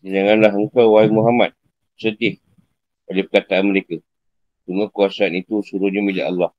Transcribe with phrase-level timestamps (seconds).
[0.00, 1.52] Janganlah engkau, wahai Muhammad,
[2.00, 2.40] sedih
[3.04, 4.00] pada perkataan mereka.
[4.64, 6.54] Semua kuasaan itu suruhnya milik Allah.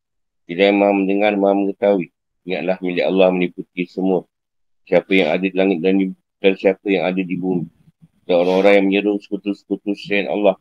[0.46, 2.12] Tidak yang maha mendengar, maha mengetahui.
[2.44, 4.28] Ingatlah milik Allah meliputi semua.
[4.84, 6.11] Siapa yang ada di langit dan, di,
[6.43, 7.66] dan siapa yang ada di bumi.
[8.27, 10.59] Dan orang-orang yang menyeru sekutu-sekutu selain Allah.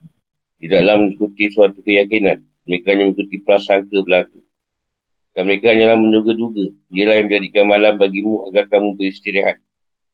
[0.62, 2.45] Tidaklah mengikuti suatu keyakinan.
[2.68, 4.39] Mereka hanya mengikuti prasangka belaka.
[5.31, 6.75] Dan mereka hanyalah menduga-duga.
[6.91, 9.62] Dialah yang menjadikan malam bagimu agar kamu beristirahat.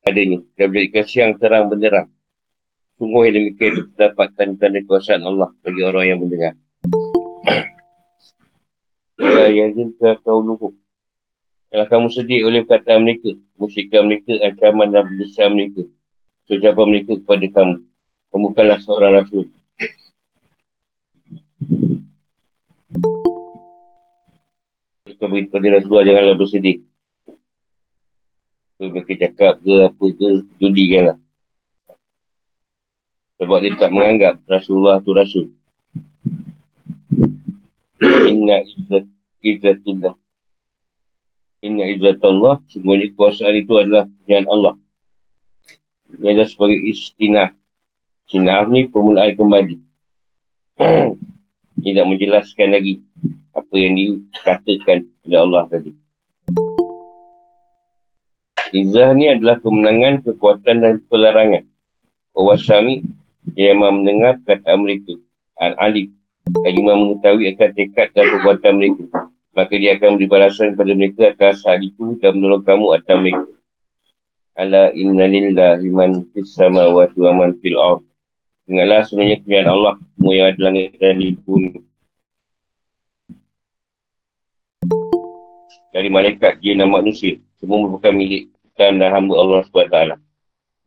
[0.04, 0.44] Adanya.
[0.54, 2.08] Dan menjadikan siang terang benderang.
[2.96, 6.56] Sungguh yang demikian dapatkan tanda kuasaan Allah bagi orang yang mendengar.
[9.20, 10.76] Ya kita kau luhuk.
[11.72, 15.84] Kalau kamu sedih oleh kata mereka, musyikkan mereka, ancaman dan besar mereka.
[16.48, 17.76] Sejapa mereka kepada kamu.
[18.32, 19.44] Kamu bukanlah seorang rasul.
[25.16, 26.76] Kita beritahu pada Rasulullah janganlah bersedih.
[28.76, 30.28] So, mereka cakap ke apa ke,
[30.60, 31.16] judi lah.
[33.40, 35.56] Sebab dia tak menganggap Rasulullah tu Rasul.
[38.28, 39.08] Inna izzat
[39.40, 40.12] izzatullah.
[41.64, 42.60] Inna izzatullah.
[42.68, 44.76] Semuanya kuasaan itu adalah yang Allah.
[46.12, 47.56] Ini adalah sebagai istinah.
[48.28, 49.76] Istinah ni permulaan kembali.
[51.88, 53.00] Tidak menjelaskan lagi
[53.56, 55.90] apa yang dikatakan oleh Allah tadi.
[58.74, 61.64] Izzah ni adalah kemenangan, kekuatan dan pelarangan.
[62.34, 63.06] Wasami
[63.54, 65.14] yang mendengar kata mereka.
[65.56, 66.12] Al-Alif
[66.46, 69.04] dan imam mengetahui akan tekad dan perbuatan mereka.
[69.56, 73.48] Maka dia akan beri balasan kepada mereka atas hal itu dan menolong kamu atas mereka.
[74.56, 78.04] Ala inna lillahi man fis samawati wa man fil ard.
[78.68, 81.85] Dengarlah sebenarnya kemuliaan Allah semua yang ada langit dan bumi.
[85.96, 90.20] Dari malaikat jin dan manusia semua merupakan milik dan hamba Allah SWT.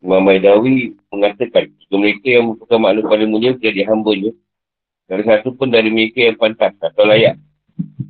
[0.06, 4.32] Imam Maidawi mengatakan jika mereka yang merupakan makhluk pada mulia menjadi hamba-Nya
[5.10, 7.34] dari satu pun dari mereka yang pantas atau layak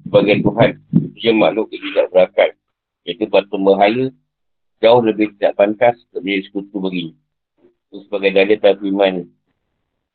[0.05, 0.71] sebagai Tuhan.
[1.16, 2.50] Je makhluk yang tidak berakal.
[3.09, 4.12] Iaitu patung berhala
[4.84, 7.12] jauh lebih tidak pantas untuk menjadi sekutu begini.
[7.89, 9.25] Itu sebagai dalil tapi iman.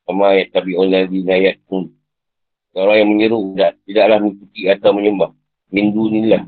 [0.06, 1.90] Sama ayat tapi online di ayat pun.
[2.78, 5.34] Orang yang menyeru tidak, tidaklah mengikuti atau menyembah.
[5.70, 6.46] Mindu inilah.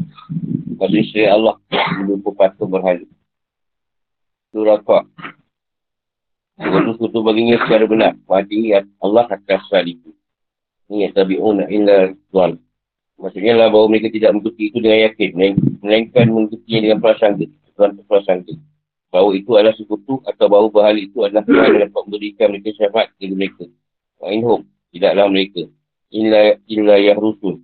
[0.78, 1.58] Maksudnya isteri Allah
[1.98, 3.02] melupa patung berhala.
[4.54, 5.04] Surah Qaq.
[6.58, 8.12] Sekutu-sekutu baginya secara benar.
[8.26, 10.10] Mati Allah atas hal itu.
[10.88, 12.58] Ini yang tabi'una illa tuan.
[13.18, 15.30] Maksudnya lah bahawa mereka tidak mengikuti itu dengan yakin.
[15.82, 17.54] Melainkan mengikuti dengan perasaan itu.
[17.74, 18.54] Tuan perasaan itu.
[19.10, 23.06] Bahawa itu adalah sekutu atau bahawa bahala itu adalah Tuhan yang dapat memberikan mereka syafaat
[23.16, 23.64] kepada mereka.
[24.22, 24.60] Wa'inhum.
[24.94, 25.62] Tidaklah mereka.
[26.08, 26.40] Illa,
[26.70, 27.60] illa yang rusul.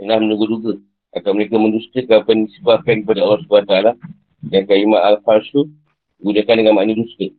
[0.00, 0.74] Inilah menunggu-duga.
[1.14, 3.74] Atau mereka mendustakan apa yang disebabkan kepada Allah SWT.
[4.50, 5.70] Dan kalimat Al-Farsu
[6.20, 7.30] gunakan dengan makna dusta.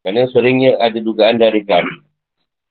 [0.00, 2.00] Kerana seringnya ada dugaan dari kami.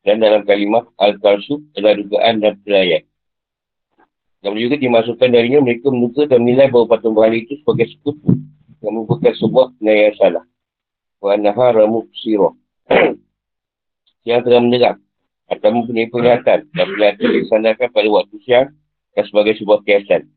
[0.01, 3.03] Dan dalam kalimah Al-Karsu adalah dugaan dan pelayan.
[4.39, 8.39] Dan juga dimasukkan darinya mereka menuka dan menilai bahawa patung berhala itu sebagai sekutu
[8.79, 10.45] yang merupakan sebuah penilaian salah.
[11.19, 12.55] Wa naha ramu sirah.
[14.27, 14.95] yang telah menyerap
[15.51, 18.67] atau mempunyai penglihatan dan yang disandarkan pada waktu siang
[19.19, 20.31] dan sebagai sebuah kiasan.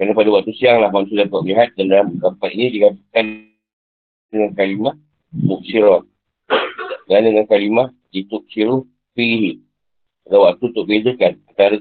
[0.00, 3.24] Kerana pada waktu siang lah manusia dapat melihat dan dalam tempat ini dikatakan
[4.32, 4.96] dengan kalimah
[5.36, 6.00] muksirah.
[7.04, 9.60] Dan dengan kalimah itu siru fihi.
[10.24, 11.76] Ada waktu untuk bezakan antara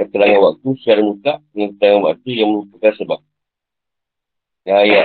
[0.00, 3.20] keterangan waktu secara muka dengan keterangan waktu yang merupakan sebab.
[4.64, 5.02] Ya, ya.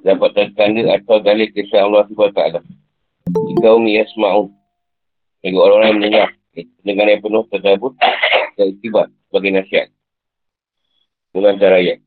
[0.00, 2.64] Dapat tanda atau dalil kisah Allah SWT.
[3.28, 4.48] Jika umi yasma'u.
[5.44, 6.28] Bagi orang-orang yang mendengar.
[6.80, 7.92] Dengan yang penuh tersebut.
[8.56, 9.88] Dan tiba sebagai nasihat.
[11.30, 12.00] Dengan cara ayat.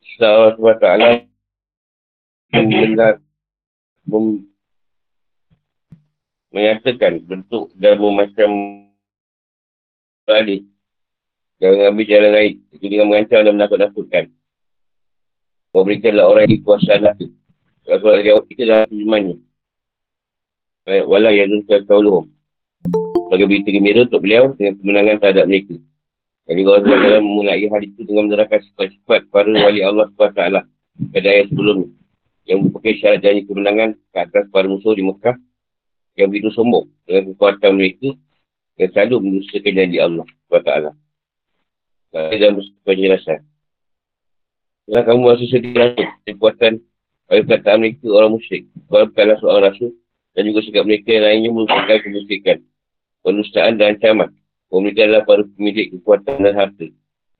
[0.00, 0.86] Kisah Allah SWT.
[2.54, 3.18] Mendengar.
[4.08, 4.48] Mem-
[6.48, 8.50] menyatakan bentuk dan macam
[10.24, 10.64] balik
[11.60, 14.24] jangan ambil jalan lain itu dengan mengancam dan menakut-nakutkan
[15.72, 17.14] memberikanlah orang yang dikuasaan lah
[17.84, 19.36] kalau soal jawab kita dah firmannya
[21.04, 22.32] walau yang nunca kauluhum
[23.28, 25.74] sebagai berita gembira untuk beliau dengan kemenangan terhadap mereka
[26.48, 30.40] jadi kalau dalam memulai hal itu dengan menerangkan sifat-sifat para wali Allah SWT
[31.12, 31.92] pada ayat sebelum
[32.48, 35.36] yang merupakan syarat janji kemenangan ke atas para musuh di Mekah
[36.16, 38.16] yang begitu sombong dengan kekuatan mereka
[38.80, 40.70] yang selalu mendustakan janji Allah SWT.
[42.08, 42.56] Tapi dalam
[42.88, 43.40] penjelasan.
[44.88, 46.80] Kalau kamu masih sedih rasa kekuatan
[47.28, 48.64] oleh perkataan mereka orang musyrik.
[48.88, 49.92] Kalau bukanlah seorang rasul
[50.32, 52.58] dan juga sikap mereka yang lainnya merupakan kemusyrikan.
[53.20, 54.32] Penustaan dan ancaman.
[54.68, 56.86] Adalah para pemilik kekuatan dan harta.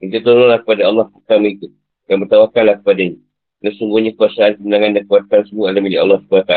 [0.01, 1.69] Kita tolonglah kepada Allah bukan mereka.
[2.09, 3.19] Dan bertawakallah kepada ini.
[3.59, 6.55] Sesungguhnya kuasaan kemenangan dan kuatan semua adalah milik Allah SWT.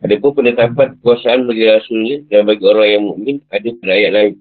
[0.00, 4.32] Ada pun penetapan kekuasaan bagi Rasulnya dan bagi orang yang mukmin ada pada ayat lain.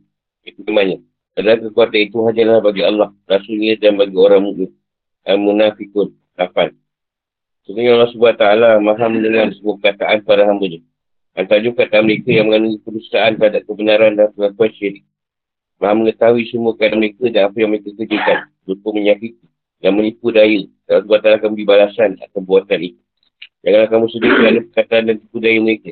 [0.46, 0.96] Itu kemana?
[1.36, 4.70] Adalah kekuatan itu hanyalah bagi Allah, Rasulnya dan bagi orang mukmin.
[5.28, 6.16] Al-Munafikun.
[6.40, 6.72] 8.
[7.68, 8.46] Sebenarnya Allah SWT
[8.80, 10.80] maha mendengar semua perkataan para hamba
[11.38, 15.04] Antara juga kata mereka yang mengandungi perusahaan terhadap kebenaran dan pengakuan syirik.
[15.80, 18.52] Maha mengetahui semua keadaan mereka dan apa yang mereka kerjakan.
[18.68, 19.40] Lupa menyakiti
[19.80, 20.68] dan menipu daya.
[20.92, 23.02] Allah SWT akan beri balasan akan buatan itu.
[23.64, 25.92] Janganlah kamu sedih kerana perkataan dan tipu daya mereka.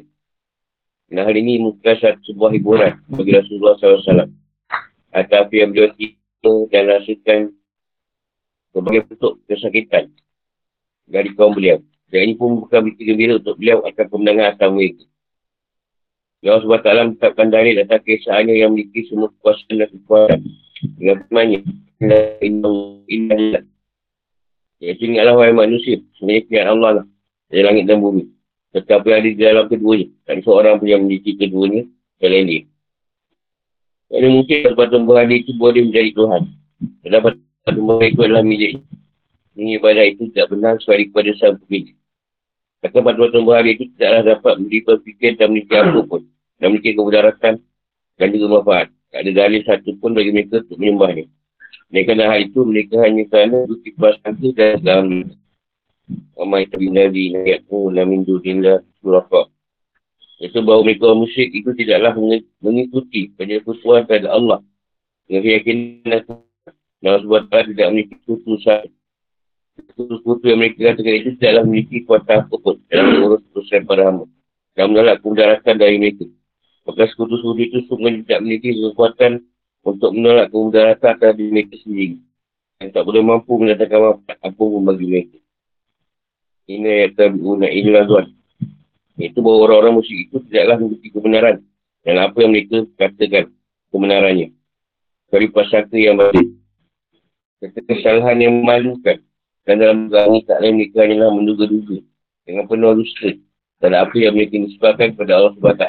[1.08, 1.54] Dan hal ini
[1.88, 4.28] satu sebuah hiburan bagi Rasulullah SAW.
[5.16, 7.56] Atau apa yang beliau tipu dan rasakan
[8.76, 10.12] berbagai bentuk kesakitan
[11.08, 11.80] dari kaum beliau.
[12.12, 15.04] Dan ini pun bukan berita gembira untuk beliau akan kemenangan atas mereka.
[16.46, 20.40] Ya Allah SWT menetapkan dalil atas kisahnya yang memiliki semua kekuasaan dan kekuatan.
[21.02, 21.18] Dengan
[22.62, 23.64] Allah.
[24.78, 25.98] Ya, ingatlah wahai manusia.
[26.18, 27.06] Sebenarnya kiat Allah lah
[27.50, 28.30] dari langit dan bumi.
[28.78, 30.14] Tetapi ada di dalam keduanya.
[30.30, 31.90] Dan seorang pun yang memiliki keduanya
[32.22, 32.64] selain dia.
[34.08, 36.42] Jadi mungkin tempat tumbuhan itu boleh menjadi Tuhan.
[37.02, 37.34] Terdapat
[37.66, 38.80] tumbuhan itu adalah milik.
[39.58, 41.98] Ini ibadah itu tidak benar sekali kepada sang pemilik.
[42.78, 46.22] Kata pada tumbuhan itu tidaklah dapat memberi berfikir dan memiliki apa pun.
[46.58, 47.54] Dan memiliki kemudaratan
[48.18, 48.88] dan juga manfaat.
[49.10, 51.26] Tak ada dalil satu pun bagi mereka untuk menyembahnya.
[51.88, 55.08] Mereka hal itu mereka hanya kerana bukti perasaan itu dan dalam
[56.40, 59.52] Amai tabi nabi nayakmu lamin dudinlah suraka.
[60.40, 62.16] Itu bahawa mereka musyrik itu tidaklah
[62.64, 64.64] mengikuti kesuan kepada Allah.
[65.28, 66.24] Dengan keyakinan
[67.04, 68.88] Allah SWT tidak memiliki keputusan.
[69.78, 74.26] Keputusan yang mereka katakan itu tidaklah memiliki kuasa apapun dalam mengurus keputusan para hamba.
[74.74, 76.26] Dan menolak kemudaratan dari mereka.
[76.86, 79.46] Maka sekutu-sekutu itu sungguh tidak memiliki kekuatan
[79.86, 82.18] untuk menolak kemudaratan terhadap mereka sendiri.
[82.78, 85.38] Dan tak boleh mampu mendatangkan apa pun bagi mereka.
[86.68, 88.28] Ini tabi'una illa zuan.
[89.18, 91.58] Itu bahawa orang-orang musyrik itu tidaklah memiliki kebenaran.
[92.06, 93.50] Dan apa yang mereka katakan
[93.90, 94.54] kebenarannya.
[95.34, 96.48] Dari pasaka yang baik.
[97.58, 99.18] Kata kesalahan yang memalukan.
[99.68, 102.00] Dan dalam agama tak lain mereka hanyalah menduga-duga.
[102.48, 103.36] Dengan penuh dusta.
[103.84, 105.84] Dan apa yang mereka disebabkan kepada Allah SWT.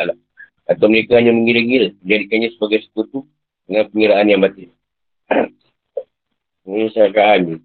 [0.66, 1.94] Atau mereka hanya mengira-gira.
[2.02, 3.22] Menjadikannya sebagai sekutu.
[3.70, 4.75] Dengan pengiraan yang batin.
[6.69, 7.40] Ini sakaan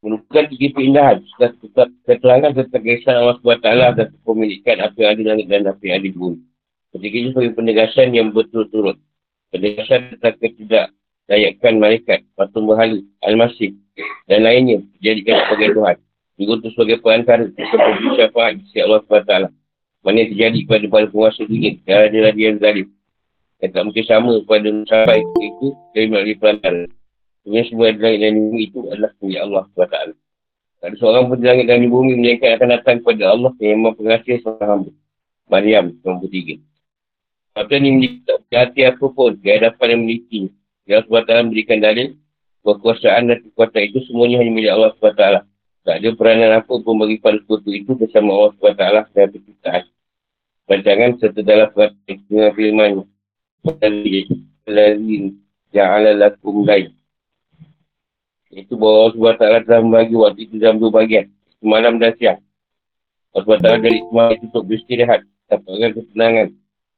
[0.00, 3.68] merupakan tiga keindahan serta tetap keterangan tentang kisah Allah SWT
[4.00, 6.40] dan kepemilikan apa yang ada langit dan apa yang ada bumi.
[6.90, 8.96] Ketika itu sebagai penegasan yang betul-turut.
[9.52, 10.34] Penegasan tentang
[11.30, 13.78] ketidakdayakan malaikat, patung berhala, al-masih
[14.26, 15.96] dan lainnya dijadikan sebagai Tuhan.
[16.40, 19.34] Juga untuk sebagai perantara seperti syafaat di Allah SWT.
[20.00, 22.88] Mana yang terjadi kepada para penguasa dunia dan adalah dia zalim.
[23.60, 26.82] Yang tak mungkin sama kepada sampai itu dari melalui perantara.
[27.44, 29.96] Sebenarnya semua di langit dan bumi itu adalah milik Allah SWT.
[30.80, 33.94] Tak ada seorang pun di langit dan bumi mereka akan datang kepada Allah yang memang
[34.00, 34.90] pengasih seorang hamba.
[35.52, 36.56] Maryam 93.
[37.52, 40.40] Apa ni memiliki tak hati apa pun di hadapan yang memiliki.
[40.98, 42.18] Allah SWT memberikan dalil
[42.66, 45.24] kekuasaan dan kekuatan itu semuanya hanya milik Allah SWT.
[45.80, 48.84] Tak ada peranan apa pun bagi sekutu itu bersama Allah SWT
[49.16, 49.82] dan penciptaan.
[50.68, 52.90] Pancangan serta dalam perhatian firman
[54.70, 55.24] Lalin
[55.74, 56.94] Ja'ala lakum lain
[58.50, 61.30] itu bahawa Allah SWT telah membagi waktu itu dalam dua bagian.
[61.62, 62.42] Malam dan siang.
[63.30, 65.22] Allah SWT dari semua itu untuk beristirahat.
[65.46, 66.48] Dapatkan ketenangan.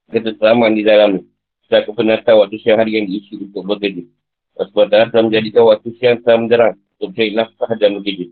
[0.08, 1.22] Ketentraman di dalamnya.
[1.72, 4.04] Setelah kepenatan waktu siang hari yang diisi untuk bekerja.
[4.60, 6.74] Allah SWT telah menjadikan waktu siang telah menderang.
[7.00, 8.26] Untuk mencari nafkah dan bekerja.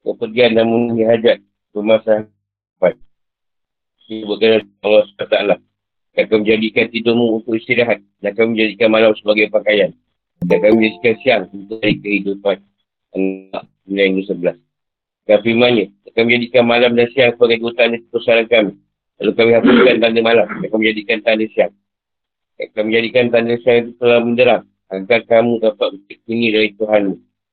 [0.00, 1.44] Kepergian dan memenuhi hajat.
[1.76, 2.32] Pemasahan.
[4.08, 5.36] Disebutkan Allah SWT.
[6.16, 8.00] Akan menjadikan tidurmu untuk istirahat.
[8.24, 9.92] Dan akan menjadikan malam sebagai pakaian.
[10.40, 12.56] Dan kami menjadikan siang untuk dari kehidupan
[13.12, 14.56] anak yang ke-11.
[15.28, 15.86] Dan firmannya,
[16.16, 18.72] kami menjadikan malam dan siang sebagai hutan dan kami.
[19.20, 21.76] Lalu kami hapuskan tanda malam dan kami menjadikan tanda siang.
[22.60, 27.02] Kami menjadikan tanda siang itu telah menderang agar kamu dapat berkini dari Tuhan.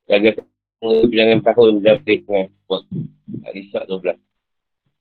[0.09, 2.97] Agar kamu bilangan tahun dapat dengan waktu.
[3.47, 4.15] Alisak 12.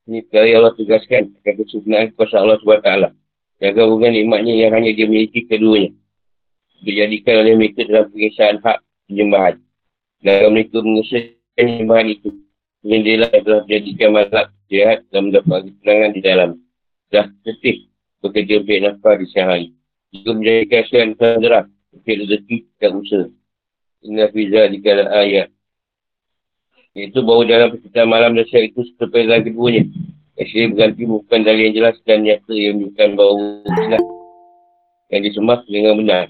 [0.09, 2.91] Ini perkara Allah tugaskan akan kesempurnaan kuasa Allah SWT.
[3.59, 5.93] Jaga hubungan nikmatnya yang hanya dia miliki keduanya
[6.83, 8.79] dijadikan oleh mereka dalam pengisahan hak
[9.11, 9.55] penyembahan.
[10.23, 12.31] Dan mereka mengesahkan penyembahan itu.
[12.87, 16.51] Yang lah telah menjadikan malak jahat dan mendapat ketenangan di dalam.
[17.11, 17.91] Dah setih
[18.23, 19.67] bekerja untuk nafkah di siang hari.
[20.09, 23.27] Juga menjadikan siang terang untuk rezeki dan usaha.
[24.05, 25.49] Inna fiza di kala ayat.
[26.97, 29.85] Itu bahawa dalam percintaan malam dan siang itu seperti dalam keduanya.
[30.39, 34.05] Asyik berganti bukan dari yang jelas dan nyata yang menunjukkan bahawa jelas
[35.11, 36.27] yang disembah dengan benar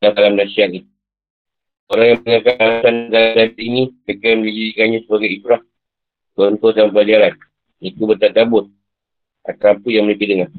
[0.00, 0.90] dalam nasihat itu.
[1.92, 5.62] Orang yang mendengarkan alasan dalam ini, mereka yang menjadikannya sebagai ibrah.
[6.34, 7.34] Contoh dan pelajaran.
[7.78, 8.72] Itu bertatabut.
[9.44, 10.50] Akan apa yang mereka dengar.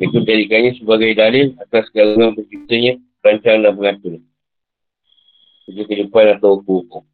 [0.00, 4.12] Mereka menjadikannya sebagai dalil atas segala penciptanya, perancangan dan pengatur.
[5.68, 7.04] Kerja kehidupan atau hukum-hukum.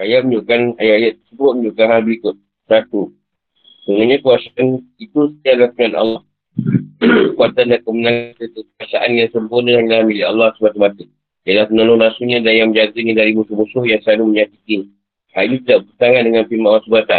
[0.00, 2.34] Ayat menunjukkan, ayat-ayat tersebut menunjukkan hal berikut.
[2.64, 3.12] Satu.
[3.84, 4.48] Sebenarnya kuasa
[4.96, 6.22] itu secara dengan Allah.
[7.36, 11.04] Kuatan dan kemenangan itu perasaan yang sempurna hanyalah milik Allah semata-mata.
[11.44, 14.88] Ialah penolong rasulnya dan yang menjaganya dari musuh-musuh yang selalu menyakiti.
[15.36, 17.14] Hal ini tidak bertangan dengan firman Allah SWT.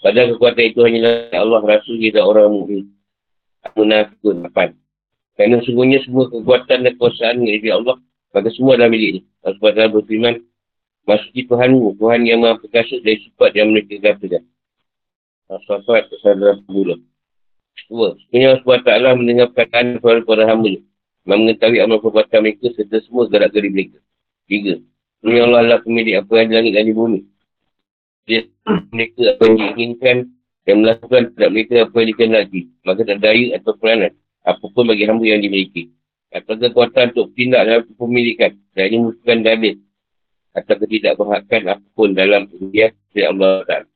[0.00, 2.95] Padahal kekuatan itu hanyalah Allah Rasul dan orang mu'min.
[3.74, 4.46] Munafikun.
[4.46, 4.70] Apa?
[5.36, 7.98] Kerana sungguhnya semua kekuatan dan kuasaan milik Allah.
[8.36, 9.24] Maka semua adalah miliknya.
[9.42, 10.34] Allah SWT berfirman,
[11.06, 14.42] Masuki Tuhanmu, Tuhan yang maha perkasa dari sifat yang mereka katakan.
[15.46, 16.98] Al-Safat Sadra Pula.
[17.86, 18.18] Dua.
[18.26, 20.82] Sebenarnya Allah SWT mendengar perkataan suara para hamba yang
[21.46, 23.98] mengetahui amal perbuatan mereka serta semua gerak geri mereka.
[24.50, 24.82] Tiga.
[25.22, 27.20] Sebenarnya Allah adalah pemilik apa yang di langit dan di bumi.
[28.26, 28.40] Dia
[28.90, 30.16] mereka apa yang diinginkan
[30.66, 32.60] dan melakukan terhadap mereka apa yang dikehendaki.
[32.82, 34.12] Maka tak daya atau peranan.
[34.42, 35.94] Apapun bagi hamba yang dimiliki.
[36.34, 38.52] Atau kekuatan untuk tindak dalam pemilikan.
[38.74, 39.74] Dan ini merupakan dalil
[40.56, 43.88] atau ketidakberhakan apapun dalam dunia dari Allah Ta'ala.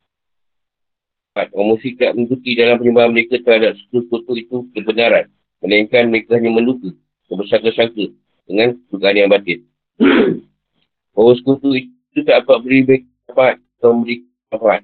[1.57, 5.33] Orang musyrik tak mengikuti dalam penyembahan mereka terhadap sekutu itu kebenaran.
[5.65, 6.93] Melainkan mereka hanya menduga,
[7.33, 8.13] bersangka-sangka
[8.45, 9.65] dengan dugaan yang batin.
[11.17, 14.17] orang sekutu itu tak dapat beri baik atau memberi
[14.53, 14.83] manfaat.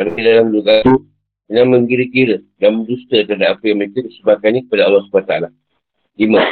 [0.00, 0.86] Mereka dalam dugaan
[1.48, 5.34] dengan mengira-kira dan mendusta terhadap apa yang mereka disebabkannya kepada Allah SWT.
[6.18, 6.42] Lima.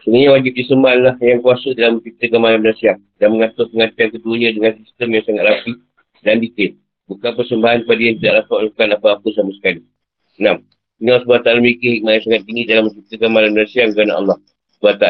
[0.00, 4.48] Sebenarnya wajib disembah Allah yang kuasa dalam menciptakan malam dan siang dan mengatur pengaturan keduanya
[4.56, 5.72] dengan sistem yang sangat rapi
[6.24, 6.72] dan detail.
[7.10, 9.80] Bukan persembahan pada yang tidak dapat melakukan apa-apa sama sekali.
[10.40, 10.62] Enam.
[11.00, 14.36] Ini Allah SWT memiliki hikmah yang sangat tinggi dalam menciptakan malam dan siang kerana Allah
[14.78, 15.04] SWT.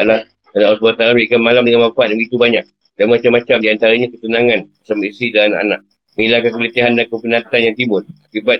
[0.51, 2.65] Dan Allah SWT memberikan malam dengan manfaat yang begitu banyak.
[2.99, 5.79] Dan macam-macam di antaranya ketenangan bersama isteri dan anak-anak.
[6.17, 8.59] Menghilangkan keletihan dan kepenatan yang timbul akibat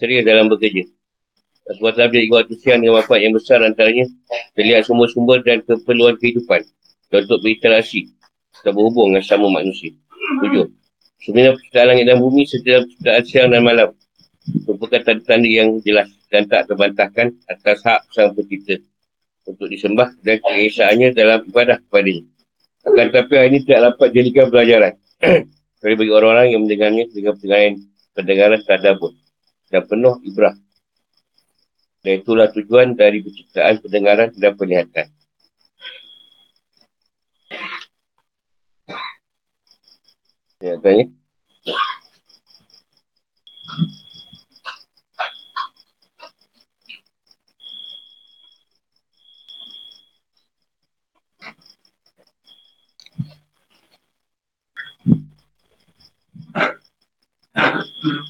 [0.00, 0.88] serius dalam bekerja.
[1.70, 4.08] Tak ada waktu siang dengan manfaat yang besar antaranya
[4.58, 6.66] terlihat sumber-sumber dan keperluan kehidupan
[7.14, 8.10] untuk berinteraksi
[8.58, 9.94] atau berhubung dengan sama manusia.
[10.42, 10.66] Tujuh.
[11.20, 13.88] Sebenarnya penciptaan langit dan bumi setiap penciptaan siang dan malam
[14.66, 18.80] merupakan tanda-tanda yang jelas dan tak terbantahkan atas hak sang pencipta
[19.46, 22.24] untuk disembah dan keesaannya dalam ibadah kepadanya.
[22.82, 24.92] Akan tetapi hal ini tidak dapat jadikan pelajaran.
[25.76, 27.74] Kecuali bagi orang-orang yang mendengarnya dengan pendengaran,
[28.16, 29.12] pendengaran tadabur
[29.70, 30.58] dan penuh ibrah
[32.00, 35.06] dan itulah tujuan dari penciptaan pendengaran dan penglihatan.
[40.60, 41.08] Ya, tanya.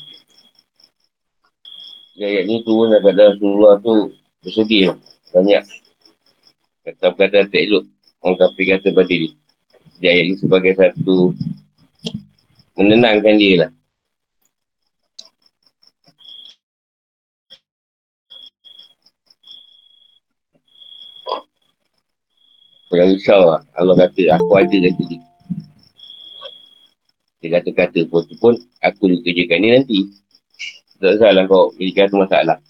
[2.29, 4.13] ayat ni turun daripada Rasulullah tu
[4.45, 4.93] bersedih
[5.33, 5.63] banyak
[6.85, 7.85] kata-kata tak elok
[8.21, 9.33] orang kafir kata pada dia
[10.01, 11.33] dia ayat ni sebagai satu
[12.77, 13.71] menenangkan dia lah
[22.91, 23.63] Jangan risau lah.
[23.79, 25.23] Allah kata, aku ada kata dia.
[27.39, 29.99] Dia kata-kata pun pun, aku kerjakan ni nanti.
[31.01, 32.61] Tak salah kau miliki satu masalah.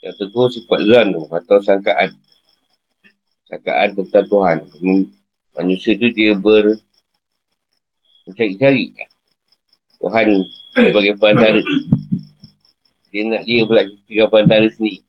[0.00, 2.10] Yang teguh sifat zan tu atau sangkaan.
[3.52, 4.58] Sangkaan tentang Tuhan.
[5.52, 6.80] Manusia tu dia ber
[8.24, 8.96] mencari-cari
[10.00, 10.26] Tuhan
[10.72, 11.60] sebagai perantara.
[13.12, 15.04] Dia nak dia pula kira perantara sendiri.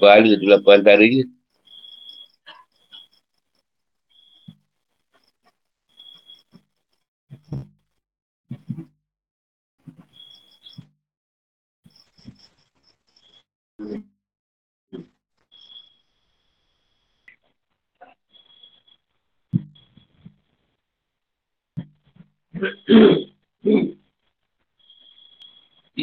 [0.00, 1.35] Bahala tu lah perantara dia.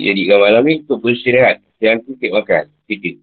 [0.04, 1.64] Dijadikan malam ni untuk beristirahat.
[1.80, 2.68] Siang tu kek makan.
[2.92, 3.16] Tiga.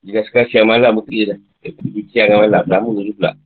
[0.00, 1.40] Jika sekarang siang malam bekerja dah.
[2.16, 2.64] Siang dan malam.
[2.64, 3.36] Lama tu pula.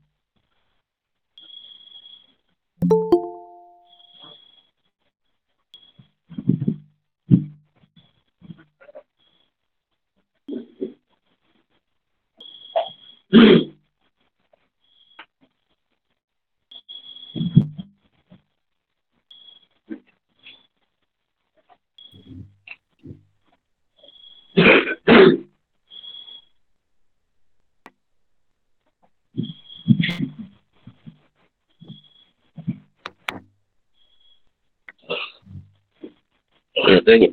[37.02, 37.30] Tanya.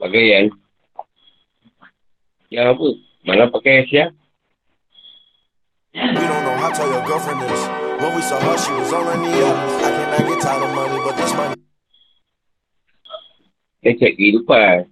[0.00, 0.48] Pakaian.
[2.50, 2.88] Yang apa?
[3.28, 4.10] Malah pakai siap.
[5.92, 7.62] We don't know how tall your girlfriend is.
[8.00, 9.56] When we saw her, she was on her knee up.
[9.84, 11.58] I cannot get tired of money, but this money.
[13.80, 14.88] Dia cek kehidupan.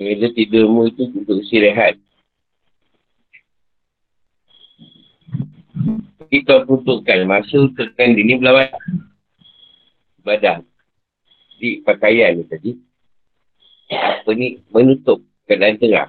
[0.00, 2.00] Bila tidurmu itu untuk istirahat.
[6.32, 8.72] Kita peruntukkan masa untukkan diri berlawan
[10.24, 10.64] badan.
[11.60, 12.72] Di pakaian ni tadi.
[13.92, 16.08] Apa ni menutup keadaan tengah.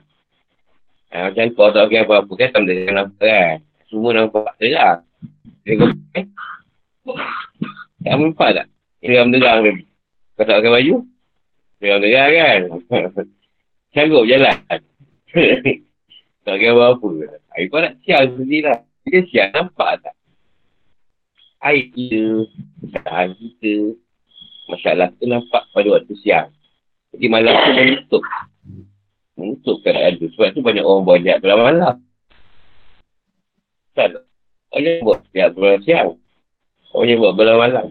[1.12, 3.58] Ha, macam kau tak pakai apa-apa kan tak boleh nampak kan.
[3.92, 5.04] Semua nampak terang.
[5.68, 6.26] Kata, eh?
[8.08, 8.68] Tak nampak tak?
[9.04, 9.84] Terang-terang tadi.
[10.40, 10.96] Kau tak pakai baju?
[11.84, 12.62] Terang-terang kan?
[13.92, 14.56] Sanggup jalan.
[16.48, 17.10] tak pakai apa-apa.
[17.60, 18.80] Air kau nak siang sendiri lah.
[19.04, 20.16] Dia siang nampak tak?
[21.62, 22.48] Air kita,
[22.82, 23.74] usaha kita,
[24.72, 26.50] masalah tu nampak pada waktu siang.
[27.12, 28.24] Jadi malam tu menutup.
[29.36, 30.32] Menutup keadaan tu.
[30.34, 31.96] Sebab tu banyak orang buat jahat dalam malam.
[33.94, 34.24] Tak.
[34.72, 36.10] Orang buat jahat dalam siang.
[36.96, 37.88] Orang buat dalam malam.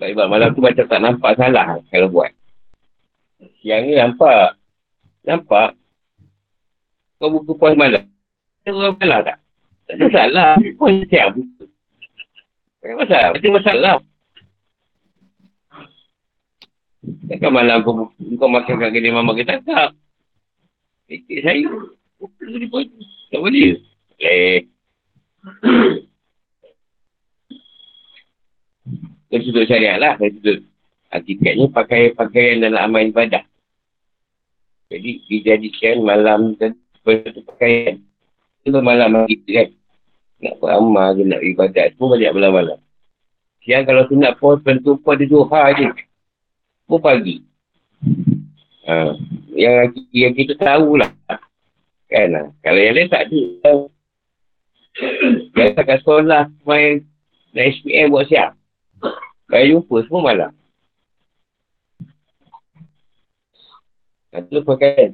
[0.00, 2.32] Sebab malam tu macam tak nampak salah kalau buat.
[3.62, 4.58] Siang ni nampak.
[5.26, 5.74] Nampak.
[7.22, 8.06] Kau buka puas malam.
[8.66, 9.38] Tak ada masalah tak?
[9.86, 10.50] Tak ada masalah.
[10.78, 11.64] Puas siang buka.
[12.82, 13.28] Tak ada masalah.
[13.30, 13.96] Tak ada masalah.
[17.02, 19.90] Takkan malam kau, kau makan kat kedai mama kita tak?
[21.10, 21.66] Ikut saya.
[23.34, 23.74] Tak boleh.
[24.22, 24.70] Eh.
[29.26, 30.14] Kau sudut syariat lah.
[30.14, 30.62] Kau sudut.
[31.12, 33.44] Hakikatnya pakai pakaian dalam amal ibadah.
[34.88, 38.00] Jadi dijadikan malam dan seperti pakaian.
[38.64, 39.68] Itu malam kita kan.
[40.42, 41.86] Nak beramal ke nak ibadat.
[41.94, 42.78] Semua banyak malam-malam.
[43.62, 45.86] Siang kalau tu nak pos, pentu pos dia duha je
[46.88, 47.40] pun pagi.
[48.90, 49.14] Ha.
[49.54, 51.08] Yang, yang kita tahulah.
[52.10, 52.28] Kan?
[52.34, 52.40] Ha.
[52.60, 53.42] Kalau yang lain tak ada.
[55.56, 57.06] Yang kat sekolah main
[57.54, 58.52] dan SPM buat siap.
[59.48, 60.50] Kalau jumpa semua malam.
[64.32, 65.12] Itu ha, pakai.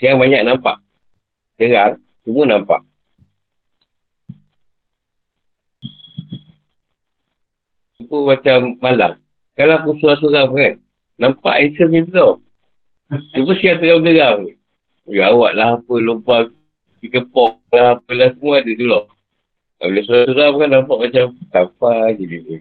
[0.00, 0.76] Yang banyak nampak.
[1.60, 2.00] Terang.
[2.24, 2.80] Semua nampak.
[8.00, 9.20] Itu macam malam.
[9.52, 10.74] Kalau aku surah-surah kan,
[11.20, 12.28] nampak handsome macam tu.
[13.36, 14.54] Cuma siap terang-terang.
[15.08, 16.48] Ya awak lah apa, lupa
[17.04, 19.04] dikepok lah, apalah semua ada tu loh.
[19.76, 22.58] Bila surah-surah kan nampak macam apa je dia.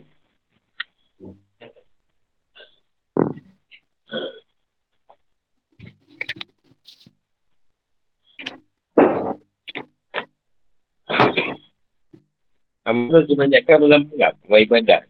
[12.87, 15.03] Amal kebanyakan dalam perang, ibadat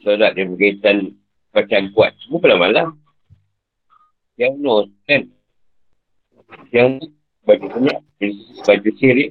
[0.00, 1.14] solat dia berkaitan
[1.52, 2.12] bacaan kuat.
[2.24, 2.86] Semua pada malam.
[4.40, 5.22] Yang no, kan?
[6.72, 7.12] Yang
[7.44, 7.98] baju banyak,
[8.64, 9.30] baju sirik.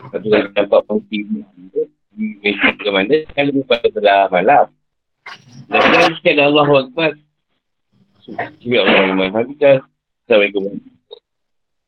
[0.00, 1.18] Lepas tu kalau nampak penghenti
[2.12, 4.64] di Mesir ke mana, kan lebih pada malam.
[5.70, 7.10] Dan sikit ada Allah Akbar.
[8.30, 9.76] Sebab Allah Akbar.
[10.26, 10.78] Assalamualaikum.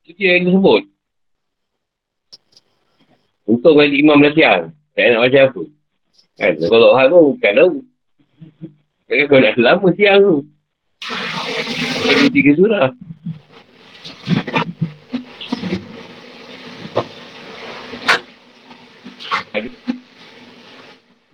[0.03, 0.83] Itu dia yang disebut.
[3.47, 4.75] Untuk bagi imam siang.
[4.99, 5.63] Tak nak macam apa.
[6.43, 6.53] Kan?
[6.59, 7.73] Kalau hal tu bukan tahu.
[9.07, 10.37] Kan kau nak selama siang tu.
[12.03, 12.91] Ada tiga surah.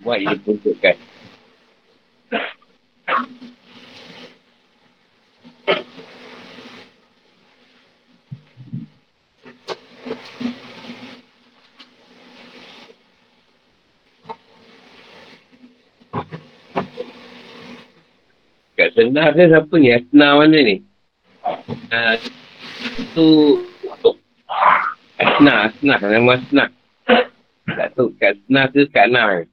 [0.05, 0.95] Buat dia peruntukkan.
[18.99, 19.95] Senar dia siapa ni?
[19.95, 20.83] Asna mana ni?
[21.87, 22.19] Uh,
[23.15, 23.27] tu
[25.15, 26.67] Asna, Asna, nama Asna.
[27.63, 29.47] Tak tahu kat Asna ke kat Nar.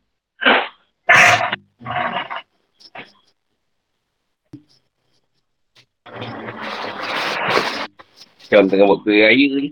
[8.51, 9.71] Macam tengah buat kuih raya ni.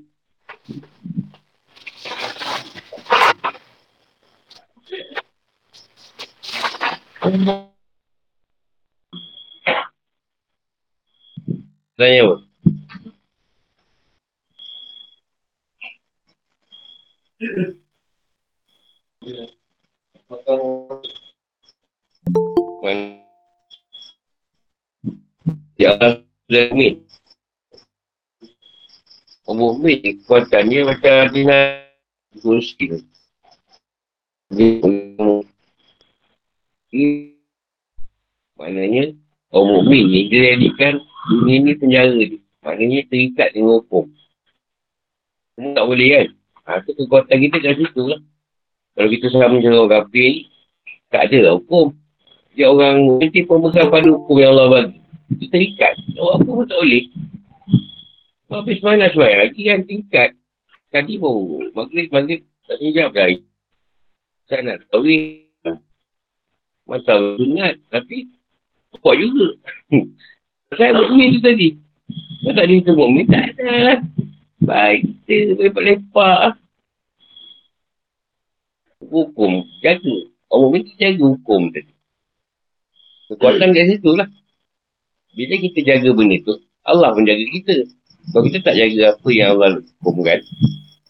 [7.25, 7.74] Thank Tanya
[11.95, 12.35] apa?
[25.79, 26.95] Ya Allah sudah min.
[29.47, 31.79] Umum min kekuatannya macam dengan
[32.43, 33.07] kursi.
[34.51, 34.83] Dia
[38.55, 39.15] Maknanya
[39.51, 42.41] orang mukmin ni dia jadikan dunia ni penjara dia.
[42.65, 44.09] Maknanya terikat dengan hukum.
[45.55, 46.27] Semua tak boleh kan?
[46.65, 48.21] Ha, tu kekuatan kita kat situ lah.
[48.95, 50.49] Kalau kita sama dengan orang kafir
[51.13, 51.93] tak ada lah hukum.
[52.55, 54.99] Dia orang nanti pemegang pada hukum yang Allah bagi.
[55.35, 55.95] Itu terikat.
[56.17, 57.05] Orang pun tak boleh.
[58.55, 60.31] Habis mana sebenarnya lagi kan tingkat.
[60.95, 63.29] Tadi pun maghrib, maghrib tak tinggal dah.
[64.47, 65.19] Saya nak tahu ni.
[66.85, 68.29] Masa ingat tapi
[69.01, 69.57] kuat juga.
[70.72, 71.68] Saya buat ni tu tadi.
[72.44, 73.98] Kau tak ada tengok ni, tak ada lah.
[74.64, 76.57] Baik, kita lepak-lepak.
[79.05, 80.16] Hukum, jaga.
[80.48, 81.92] Orang ni jaga hukum tadi.
[83.29, 84.29] Kekuatan kat situ lah.
[85.35, 86.55] Bila kita jaga benda tu,
[86.87, 87.77] Allah pun jaga kita.
[88.33, 90.40] Kalau kita tak jaga apa yang Allah hukumkan,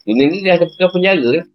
[0.03, 1.47] dunia ni dah ada penjaga lah.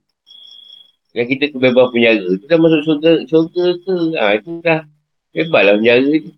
[1.17, 3.95] Yang kita kebebas penjaga, tu dah masuk surga, surga ke?
[4.15, 4.81] Ha, itu dah
[5.29, 6.33] Hebat lah penjara tu.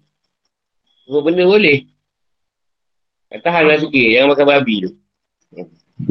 [1.11, 1.91] Semua benda boleh.
[3.35, 4.07] Tahan lah sikit.
[4.15, 4.91] Jangan makan babi tu.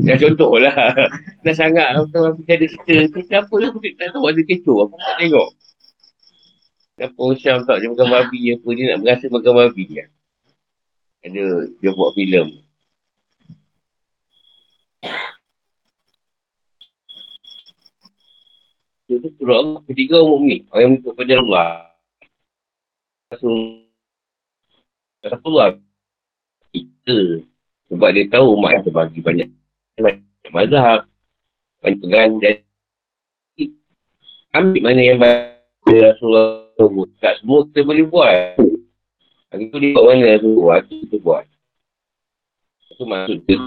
[0.05, 0.77] Dah contoh lah.
[1.49, 3.09] Dah sangat lah makan babi ada cerita.
[3.09, 3.73] Cerita apa lah.
[3.73, 4.77] Aku tak tahu ada kecoh.
[4.85, 5.49] Aku tak tengok.
[7.01, 8.69] Kenapa Syam tak dia makan babi apa.
[8.77, 10.05] Dia nak berasa makan babi ya.
[11.25, 11.45] Ada
[11.81, 12.61] dia buat filem.
[19.09, 19.81] Itu surah Allah.
[19.89, 20.69] Ketiga umum ni.
[20.69, 21.69] Orang yang mengikut pada Allah.
[25.21, 25.77] Rasulullah
[26.73, 27.45] kita
[27.91, 29.49] sebab dia tahu umat yang terbagi banyak
[30.51, 31.07] mazhab
[31.81, 32.57] banyak pegan dan
[34.51, 35.57] ambil mana yang baik.
[35.91, 38.59] Rasulullah sebut tak semua kita boleh buat.
[39.51, 40.63] Hari tu dia buat mana Rasulullah?
[40.63, 41.45] Buat kita buat?
[42.91, 43.59] Itu maksud dia.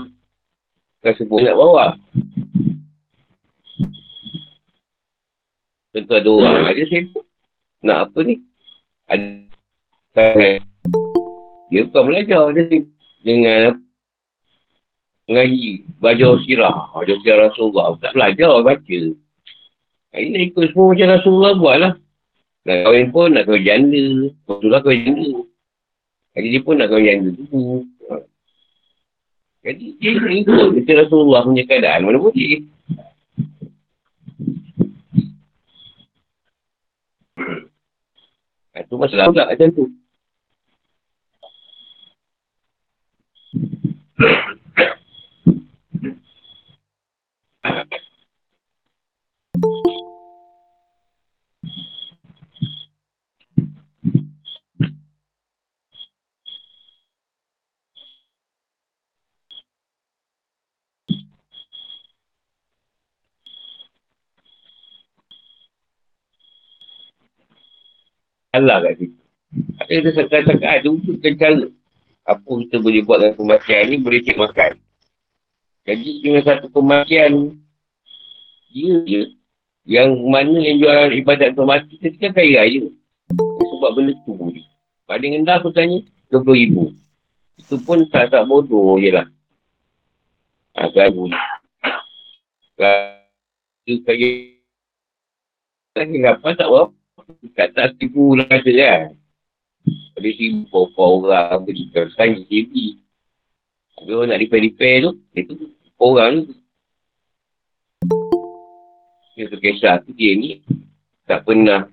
[1.03, 1.85] Kan sebut nak bawa.
[5.93, 7.25] Tentu ada orang ada sibuk.
[7.83, 8.35] Nak apa ni?
[9.11, 10.63] Ada
[11.73, 12.85] dia bukan belajar dia
[13.25, 13.81] dengan
[15.25, 16.93] mengaji belajar sirah.
[16.93, 17.97] Belajar sirah Rasulullah.
[17.97, 18.99] Tak belajar baca.
[20.13, 21.93] Ini nak ikut semua macam Rasulullah buat lah
[22.63, 24.05] nak kahwin pun nak kahwin janda.
[24.45, 25.29] Rasulullah kahwin janda.
[26.37, 27.89] Jadi dia pun nak kahwin janda tu
[29.63, 30.11] jadi dia
[30.43, 32.03] ikut macam Rasulullah punya keadaan.
[32.03, 32.67] Mana boleh.
[38.75, 39.87] Itu masalah pula macam tu.
[68.53, 69.17] Allah kat situ.
[69.81, 71.65] Ada sekat-sekat ada wujudkan cara.
[72.23, 74.71] Apa kita boleh buat dengan kematian ni boleh cek makan.
[75.83, 77.59] Jadi dengan satu kematian
[78.71, 79.21] dia je
[79.83, 82.93] yang mana yang jual ibadat untuk mati kita kan kaya je.
[83.33, 84.61] Sebab benda tu je.
[85.09, 85.99] Paling rendah aku tanya
[86.31, 86.73] RM20,000.
[87.59, 89.27] Itu pun tak tak bodoh je lah.
[90.77, 91.37] Agak bunyi.
[92.79, 94.29] Kalau kaya
[95.93, 97.02] lagi apa tak berapa
[97.53, 99.03] Kata tipu lah kata kan.
[100.15, 102.99] Ada sibuk berapa orang beri kertas TV.
[103.93, 105.53] Kalau nak repair-repair tu, itu
[105.99, 106.53] orang tu.
[109.33, 110.61] Dia terkesah tu dia ni
[111.25, 111.89] tak pernah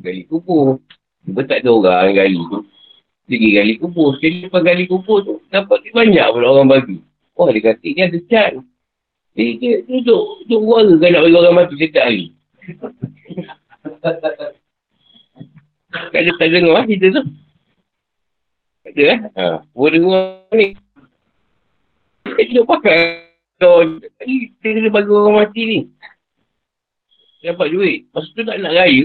[0.00, 0.80] gali kubur.
[1.26, 2.58] Cuma tak ada orang gali tu.
[3.26, 4.10] Dia pergi gali kubur.
[4.18, 6.98] Jadi lepas gali kubur tu, dapat banyak pula orang bagi.
[7.34, 8.52] Oh, dia kata ni ada cat.
[9.34, 12.30] Dia, dia duduk, duduk warga kan nak bagi orang mati setiap hari.
[13.84, 14.16] Tak
[16.16, 17.24] ada, tak dengar lah cerita tu.
[18.84, 19.18] Tak ada eh.
[19.36, 19.60] Ha.
[19.76, 20.24] Boleh dengar
[20.56, 20.72] ni.
[22.24, 23.28] Eh, dia pakai.
[23.60, 25.78] Dia kena bagi orang mati ni.
[27.44, 28.08] Dapat duit.
[28.10, 29.04] Masa tu tak nak raya.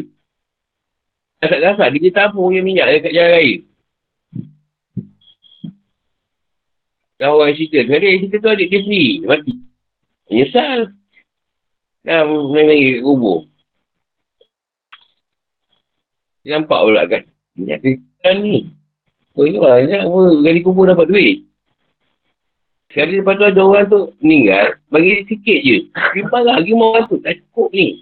[1.39, 3.55] Kasar-kasar, dia tabung yang minyak dekat jalan raya.
[7.19, 9.51] Dan orang cerita, adik cerita tu adik dia sendiri, mati.
[10.31, 10.95] Menyesal.
[12.07, 13.48] Dah menangis kubur.
[16.43, 17.23] Dia nampak pula kan.
[17.55, 18.57] Minyak kristian ni.
[19.35, 20.19] Oh ini banyak apa.
[20.43, 21.37] Gali kubur dapat duit.
[22.89, 24.81] Sekali lepas tu ada orang tu meninggal.
[24.89, 25.77] Bagi sikit je.
[25.93, 27.21] Dia parah lagi orang tu.
[27.21, 28.01] Tak cukup ni.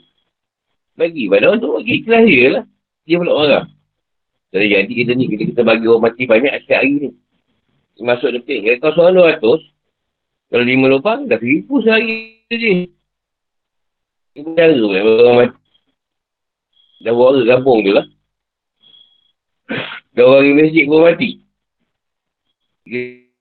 [0.96, 2.64] Bagi pada orang tu bagi ikhlas dia lah.
[3.04, 3.66] Dia pula orang.
[4.48, 7.10] Jadi jadi kita ni, kita, kita bagi orang mati banyak setiap hari ni.
[8.00, 8.64] Dia masuk detik.
[8.64, 9.44] Kalau kau seorang 200,
[10.48, 12.88] kalau lima lubang, dah seribu sehari je.
[14.40, 15.60] Orang mati.
[17.04, 18.08] Dah orang gabung tu lah.
[20.16, 21.32] Dah orang di masjid pun mati.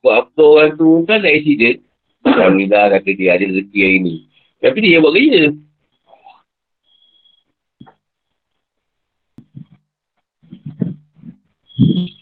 [0.03, 1.79] Buat orang tu kan ada accident.
[2.27, 4.15] Alhamdulillah kata dia ada rezeki hari ni.
[4.59, 5.55] Tapi dia buat kerja.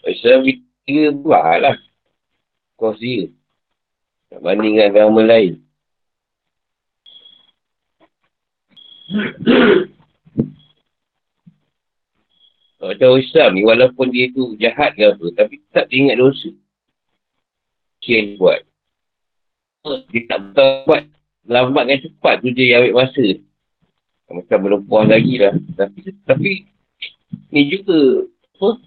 [0.05, 0.39] Islam
[0.85, 1.75] dia buat lah.
[2.77, 3.33] Kos dia.
[4.29, 5.65] Tak banding dengan agama lain.
[12.75, 16.51] Macam Islam ni, walaupun dia tu jahat ke apa, tapi tak ingat dosa.
[18.03, 18.61] Dia buat.
[20.11, 20.39] Dia tak
[20.85, 21.03] buat.
[21.45, 23.25] Lambat dan cepat tu dia ambil masa.
[24.25, 25.53] Macam belum puas lagi lah.
[25.77, 26.51] Tapi, tapi
[27.53, 28.25] ni juga
[28.57, 28.81] apa?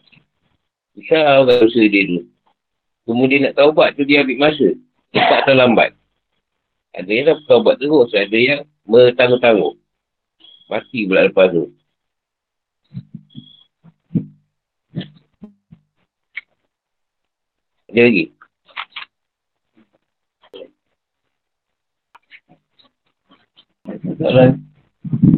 [0.99, 2.27] Besar orang dosa dia tu.
[3.07, 4.75] Kemudian nak taubat tu dia ambil masa.
[5.15, 5.95] Cepat atau lambat.
[6.99, 8.11] Ada yang dah taubat terus.
[8.11, 9.75] Ada yang bertangguh-tangguh.
[10.67, 11.71] Mati pula lepas tu.
[17.89, 18.25] Ada lagi?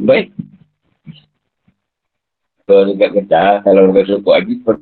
[0.06, 0.26] Baik.
[2.66, 4.76] Kalau dekat Kedah, kalau dekat Sokok Haji, pun...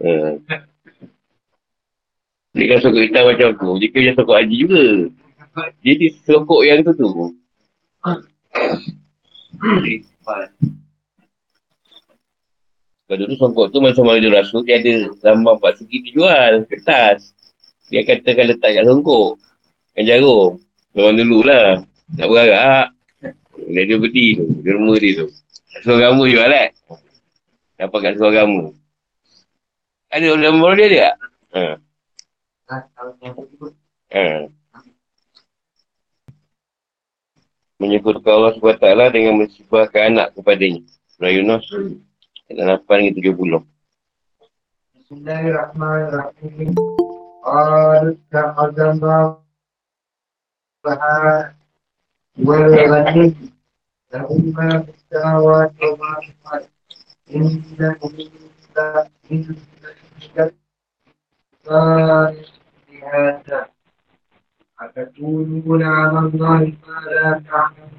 [0.00, 0.40] Hmm.
[2.50, 3.68] Dia kan sokok hitam macam tu.
[3.78, 4.84] Dia kena sokok haji juga.
[5.86, 7.08] Jadi sokok yang tu tu.
[13.10, 17.34] Kalau dulu sokok tu macam mana dia rasul, dia ada lambang empat segi dijual, kertas.
[17.90, 19.34] Dia katakan letak kat sokok.
[19.98, 20.62] Kan jarum.
[20.94, 21.82] Orang dulu lah.
[22.14, 22.86] Nak berharap.
[23.66, 24.46] Dia dia berdiri tu.
[24.62, 25.26] Dia rumah dia tu.
[25.82, 26.70] Suara kamu jual eh?
[27.82, 28.78] Dapat kat suara kamu.
[30.14, 31.14] Ada orang baru dia ada tak?
[31.50, 31.62] Ha.
[34.14, 34.22] Ha.
[37.82, 40.86] Menyebutkan Allah SWT dengan mensibahkan anak kepadanya.
[41.18, 41.66] Yunus.
[41.74, 42.09] Ayat
[42.49, 43.63] 8 hingga 70.
[44.95, 46.73] Bismillahirrahmanirrahim.
[47.45, 49.17] Qad ta'azama
[50.83, 51.53] baha
[52.45, 53.33] wal ghanim
[54.11, 56.65] lahum ma fis samawati wa ma fil ard.
[57.29, 58.87] Inna inna
[59.29, 60.45] inna
[63.05, 63.59] بهذا
[64.81, 67.98] أتقولون على الله ما لا تعلمون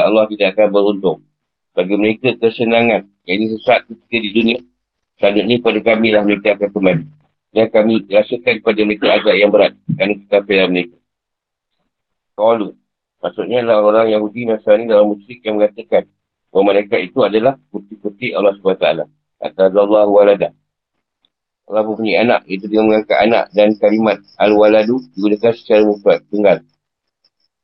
[0.00, 1.18] dan Allah tidak akan beruntung.
[1.76, 4.58] Bagi mereka kesenangan, yang ini sesat ketika di dunia,
[5.20, 7.04] selanjutnya pada kami lah mereka akan kembali.
[7.52, 10.96] Dan kami rasakan kepada mereka azab yang berat, kerana kekafiran mereka.
[12.32, 12.68] Kalu,
[13.20, 16.08] maksudnya adalah orang Yahudi Nasrani dalam musyrik yang mengatakan,
[16.48, 18.86] bahawa mereka itu adalah putih-putih Allah SWT.
[19.36, 20.48] Kata Allah walada.
[21.68, 26.64] Allah mempunyai anak, itu dia mengangkat anak dan kalimat al-waladu digunakan secara mufrad, tunggal.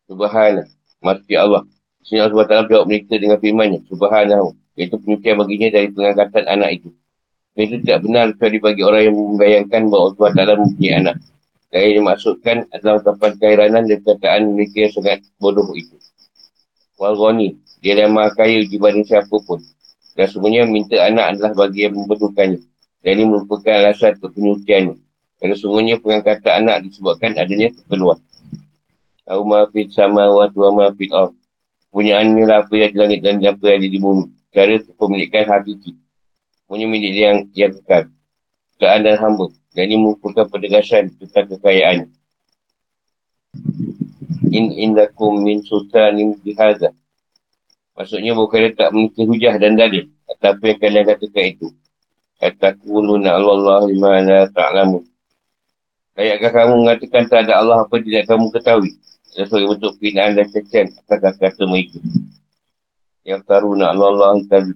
[0.04, 0.68] Subhanallah,
[1.00, 1.64] mati Allah.
[2.06, 6.88] Sini Allah SWT jawab mereka dengan firmannya, Subhanallah, iaitu penyucian baginya dari pengangkatan anak itu.
[7.58, 11.16] Itu tidak benar kecuali bagi orang yang membayangkan bahawa Allah SWT mempunyai anak.
[11.66, 15.98] Dan yang dimaksudkan adalah ungkapan keheranan dan perkataan mereka yang sangat bodoh itu.
[16.94, 19.58] Walgoni, dia adalah maha kaya dibanding siapa pun.
[20.14, 22.62] Dan semuanya minta anak adalah bagi yang membutuhkannya.
[23.02, 24.94] Dan ini merupakan alasan untuk penyuciannya.
[25.42, 28.22] Kerana semuanya pengangkatan anak disebabkan adanya keperluan.
[29.26, 31.10] Tahu maafid sama wa tuwa maafid
[31.96, 32.02] of.
[32.04, 34.28] Punyaan ni lah apa yang di langit dan apa yang di bumi.
[34.52, 35.96] Cara kepemilikan hakiki.
[36.68, 38.12] Punya milik yang yang kekal.
[38.76, 39.48] Keadaan dan hamba.
[39.72, 42.12] Dan ini merupakan penegasan tentang kekayaan.
[44.52, 46.92] In indakum min sultanin bihazah.
[47.96, 50.12] Maksudnya bukan dia tak memiliki hujah dan dalil.
[50.28, 51.68] Atau apa yang kalian katakan itu.
[52.36, 55.00] Kata kuluna Allah limana ta'lamu.
[56.16, 58.92] Kayatkah kamu mengatakan tak ada Allah apa tidak kamu ketahui.
[59.36, 62.00] Dan sebagai bentuk pinaan dan cacian atas kata-kata mereka.
[63.20, 64.72] Yang taruna Allah tadi.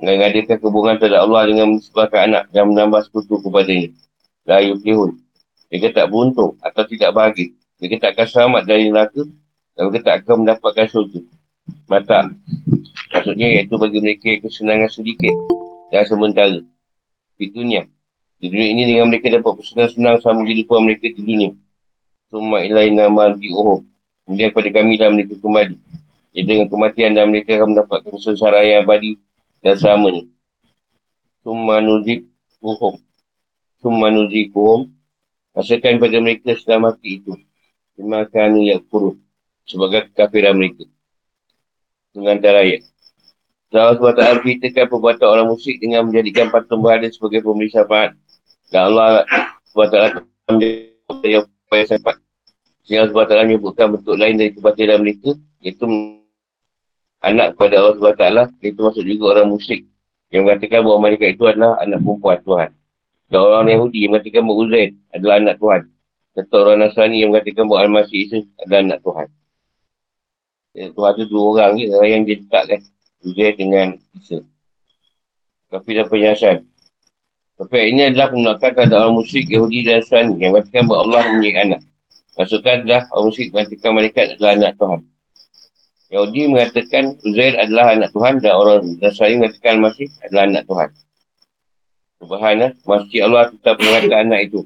[0.00, 3.88] Mengadakan hubungan terhadap Allah dengan menisbahkan anak dan menambah sekutu kepadanya.
[4.44, 5.16] La yuflihun.
[5.72, 7.56] Mereka tak beruntung atau tidak bahagia.
[7.80, 9.22] Mereka tak akan selamat dari neraka
[9.76, 11.20] dan mereka tak akan mendapatkan surga.
[11.88, 12.20] Mata.
[13.16, 15.32] Maksudnya iaitu bagi mereka kesenangan sedikit
[15.88, 16.60] dan sementara.
[17.40, 17.88] Di dunia.
[18.40, 21.50] Di dunia ini dengan mereka dapat bersenang-senang sama kehidupan mereka di dunia.
[22.30, 23.82] Semua ilahi nama diuhum.
[24.22, 25.74] Kemudian kepada kami dan mereka kembali.
[26.30, 29.18] Jadi dengan kematian dan mereka akan mendapatkan sengsara yang abadi
[29.66, 30.30] dan selamanya.
[31.42, 32.30] Summa nuzik
[32.62, 33.02] buhum.
[33.82, 34.94] Summa nuzik buhum.
[35.58, 37.34] Rasakan pada mereka setelah mati itu.
[37.98, 39.18] Terima kasih ya kurun.
[39.66, 40.86] Sebagai kekafiran mereka.
[42.14, 42.86] Dengan darayat.
[43.70, 48.14] Allah SWT ceritakan perbuatan orang musyrik dengan menjadikan patung berhala sebagai pemberi syafaat.
[48.70, 49.26] Dan Allah
[49.74, 52.18] SWT menjadikan yang upaya syafaat.
[52.82, 55.30] Sehingga Allah SWT menyebutkan bentuk lain dari kebatilan mereka.
[55.62, 55.86] Iaitu
[57.22, 58.26] anak kepada Allah SWT.
[58.66, 59.86] Itu masuk juga orang musyrik.
[60.34, 62.70] Yang mengatakan bahawa mereka itu adalah anak perempuan Tuhan.
[63.30, 65.82] Dan orang Yahudi yang mengatakan bahawa Uzair adalah anak Tuhan.
[66.30, 69.28] Serta orang Nasrani yang mengatakan bahawa Al-Masih Isa adalah anak Tuhan.
[70.70, 72.80] Ya, Tuhan itu dua orang je yang dia letakkan.
[73.22, 74.38] Uzair dengan Isa.
[75.70, 76.66] Tapi dah penyiasan.
[77.60, 81.56] Tapi ini adalah penolakan terhadap orang musyrik Yahudi dan Nasrani yang mengatakan bahawa Allah mempunyai
[81.60, 81.80] anak.
[82.40, 85.00] Maksudkan adalah orang musyrik mengatakan mereka adalah anak Tuhan.
[86.10, 90.88] Yahudi mengatakan Uzair adalah anak Tuhan dan orang Nasrani mengatakan masih adalah anak Tuhan.
[92.20, 94.60] Subhanallah, masjid Allah tetap mengatakan anak itu.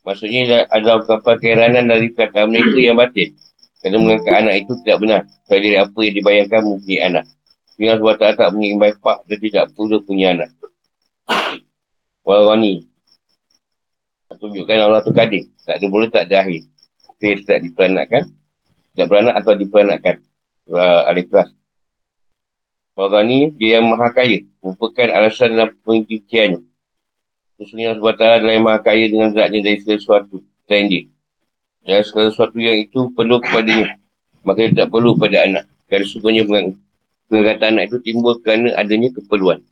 [0.00, 3.36] Maksudnya ada ungkapan keheranan dari kata mereka yang batin.
[3.84, 5.20] Kerana mengangkat anak itu tidak benar.
[5.52, 7.24] Dari apa yang dibayangkan mungkin anak.
[7.76, 10.50] Dengan sebab tak tak punya bapak dan tidak perlu punya anak.
[12.24, 12.86] Walau ni.
[14.30, 15.50] Tunjukkan Allah tu kadir.
[15.66, 16.62] Tak ada boleh tak ada akhir.
[17.20, 18.30] Dia tak diperanakkan.
[18.96, 20.16] Tak beranak atau diperanakkan
[20.70, 21.50] Al-Ikhlas.
[23.00, 24.44] Orang ni, dia yang maha kaya.
[24.60, 26.60] Merupakan alasan dalam pengikiannya.
[27.56, 30.36] Sesungguhnya Allah SWT adalah yang maha kaya dengan zatnya dari segala sesuatu.
[30.68, 31.02] Selain dia.
[31.80, 33.96] Dan segala sesuatu yang itu perlu kepadanya.
[34.44, 35.64] Maka dia tak perlu pada anak.
[35.88, 36.44] Kerana sesungguhnya
[37.28, 39.64] pengangkatan anak itu timbul kerana adanya keperluan.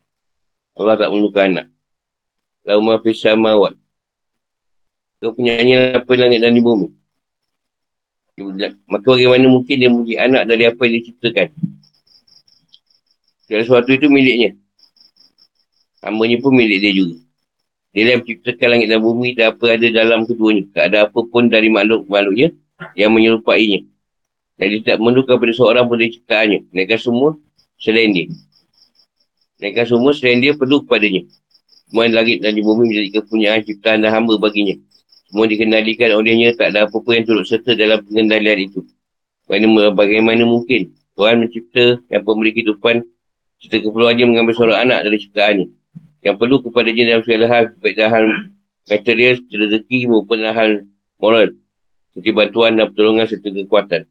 [0.78, 1.66] Allah tak perlukan anak.
[2.66, 3.78] Lalu maafis samawat.
[5.18, 5.58] Kau punya
[5.98, 6.88] apa langit dan di bumi.
[8.86, 11.50] Maka bagaimana mungkin dia muji anak dari apa yang diciptakan.
[13.46, 14.54] Segala sesuatu itu miliknya.
[16.06, 17.16] Hambanya pun milik dia juga.
[17.90, 20.64] Dia yang menciptakan langit dan bumi dan apa ada dalam keduanya.
[20.70, 22.54] Tak ada apa pun dari makhluk-makhluknya
[22.94, 23.82] yang menyerupainya.
[24.54, 26.70] Dan dia tak memerlukan pada seorang pun dari ciptaannya.
[26.70, 27.34] Mereka semua
[27.74, 28.26] selain dia.
[29.58, 31.26] Mereka semua selain dia perlu kepadanya.
[31.88, 34.76] Semua langit dan bumi menjadi kepunyaan ciptaan dan hamba baginya.
[35.28, 38.84] Semua dikendalikan olehnya tak ada apa-apa yang turut serta dalam pengendalian itu.
[39.48, 43.00] Bagaimana, bagaimana mungkin Tuhan mencipta yang pemberi kehidupan
[43.60, 45.66] serta keperluannya mengambil seorang anak dari ciptaannya.
[46.20, 48.24] Yang perlu kepada dia dalam segala hal, baik dalam hal
[48.88, 50.70] material, rezeki maupun dalam hal
[51.16, 51.48] moral.
[52.12, 54.02] Seperti bantuan dan pertolongan serta kekuatan.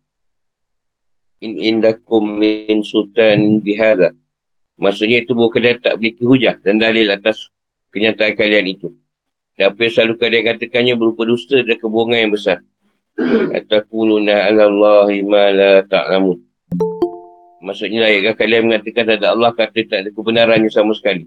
[1.45, 4.17] In indakum min sultan bihara.
[4.77, 7.49] Maksudnya itu bukan tak memiliki hujah dan dalil atas
[7.91, 8.93] kenyataan kalian itu.
[9.57, 12.61] Dan apa yang selalu kalian katakannya berupa dusta dan kebohongan yang besar.
[13.57, 16.37] Atakuluna ala Allahi ma la ta'lamun.
[17.65, 21.25] Maksudnya lah, ya, kalian mengatakan ada Allah kata tak ada kebenarannya sama sekali.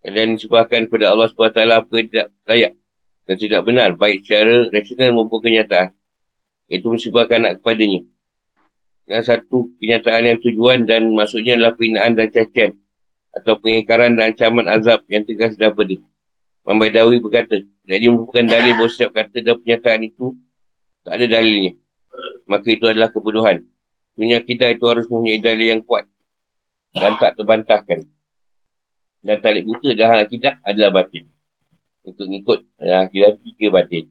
[0.00, 2.72] Kalian disebabkan kepada Allah SWT apa yang tidak layak
[3.26, 5.92] dan tidak benar, baik secara rasional maupun kenyataan.
[6.70, 8.06] Itu mensebabkan anak kepadanya.
[9.04, 12.72] Dan satu kenyataan yang tujuan dan maksudnya adalah perinaan dan cacian
[13.36, 16.00] atau pengingkaran dan ancaman azab yang tegas dan pedih.
[16.64, 20.34] Imam Baidawi berkata, jadi merupakan dalil bahawa setiap kata dan pernyataan itu
[21.06, 21.72] tak ada dalilnya.
[22.50, 23.62] Maka itu adalah kebodohan.
[24.16, 26.08] Punya kita itu harus mempunyai dalil yang kuat
[26.96, 28.08] dan tak terbantahkan.
[29.22, 31.30] Dan talik buta dan hal akidah adalah batin.
[32.02, 34.10] Untuk mengikut dan akidah tiga batin.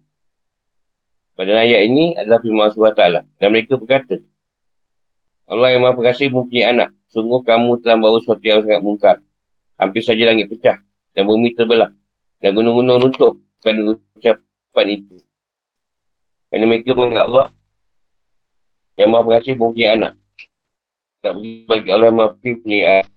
[1.35, 3.03] Pada ayat ini adalah firman Allah SWT.
[3.43, 4.23] Dan mereka berkata,
[5.51, 6.94] Allah yang maha pengasih mempunyai anak.
[7.15, 9.15] Sungguh kamu telah bawa sesuatu yang sangat mungkar.
[9.79, 10.83] Hampir saja langit pecah
[11.15, 11.95] dan bumi terbelah.
[12.43, 15.23] Dan gunung-gunung runtuh kerana ucapan itu.
[16.51, 17.47] Kerana mereka menganggap Allah
[18.99, 20.13] yang maha pengasih mempunyai anak.
[21.23, 23.09] Tak boleh bagi Allah yang maha punya anak.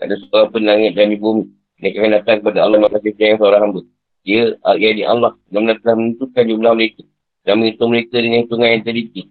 [0.00, 1.44] Tak ada seorang pun langit dan di bumi.
[1.84, 3.80] Mereka akan datang kepada Allah maha pengasih yang seorang hamba.
[4.24, 4.42] Dia,
[4.80, 5.32] ia di Allah.
[5.52, 7.04] Dan telah menentukan jumlah mereka.
[7.44, 9.22] Dan menghitung mereka dengan hitungan yang teliti.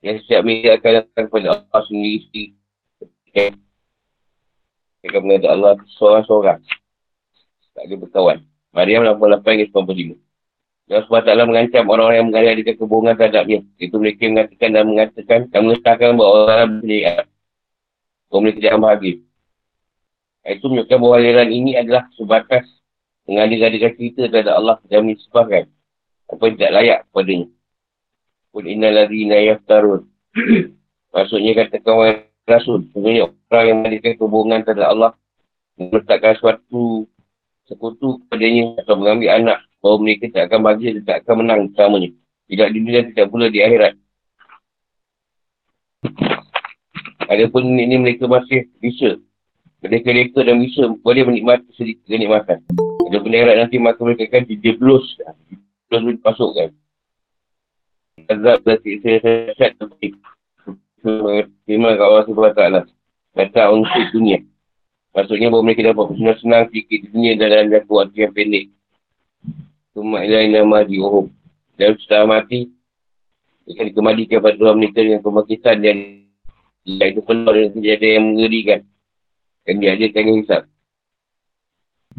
[0.00, 2.63] Yang setiap mereka akan datang kepada Allah sendiri.
[3.34, 6.60] Mereka akan mengadap Allah seorang-seorang
[7.74, 8.38] tak ada berkawan.
[8.70, 10.14] Maryam 88 ke 95.
[10.84, 13.58] Dan SWT mengancam orang-orang yang mengadakan kebohongan terhadapnya.
[13.80, 17.24] Itu mereka mengatakan dan mengatakan dan mengesahkan bahawa orang berniat.
[18.28, 19.14] Kau mereka jangan bahagia.
[20.44, 22.68] Itu menunjukkan bahawa aliran ini adalah sebatas
[23.24, 25.64] mengadik-adikan cerita terhadap Allah yang menyebabkan
[26.28, 27.48] apa yang tidak layak kepadanya.
[28.52, 30.02] Kul inna ladhina yaftarun.
[31.14, 32.18] Maksudnya katakan orang
[32.48, 32.88] rasul.
[32.92, 35.12] Sebenarnya orang yang memiliki hubungan terhadap Allah.
[35.74, 37.08] Meletakkan suatu
[37.66, 39.58] sekutu kepadanya atau mengambil anak.
[39.82, 42.10] Bahawa mereka tak akan bahagia dan tak akan menang bersamanya.
[42.48, 43.94] Tidak di dunia, tidak pula di akhirat.
[47.28, 49.16] Adapun ini mereka masih bisa.
[49.84, 52.64] Mereka-mereka dan bisa boleh menikmati sedikit kenikmatan.
[53.08, 55.04] Adapun akhirat nanti maka mereka akan dideblos.
[55.48, 56.68] Dideblos dipasukkan.
[58.24, 60.16] Azab berarti saya sesat tapi
[61.04, 62.62] Terima kasih Allah SWT
[63.36, 64.40] Datang untuk dunia.
[65.12, 68.64] Maksudnya bahawa mereka dapat bersenang-senang sikit di dunia dalam jangka waktu yang pendek.
[69.92, 71.30] Cuma ilahi nama di Uhum
[71.78, 72.66] Dan setelah mati
[73.62, 75.96] Mereka dikembalikan kepada Tuhan mereka dengan kebangkitan dan
[76.84, 78.80] Ia itu penuh dengan kejadian yang mengerikan.
[79.64, 80.62] Dan diadakan yang hisap.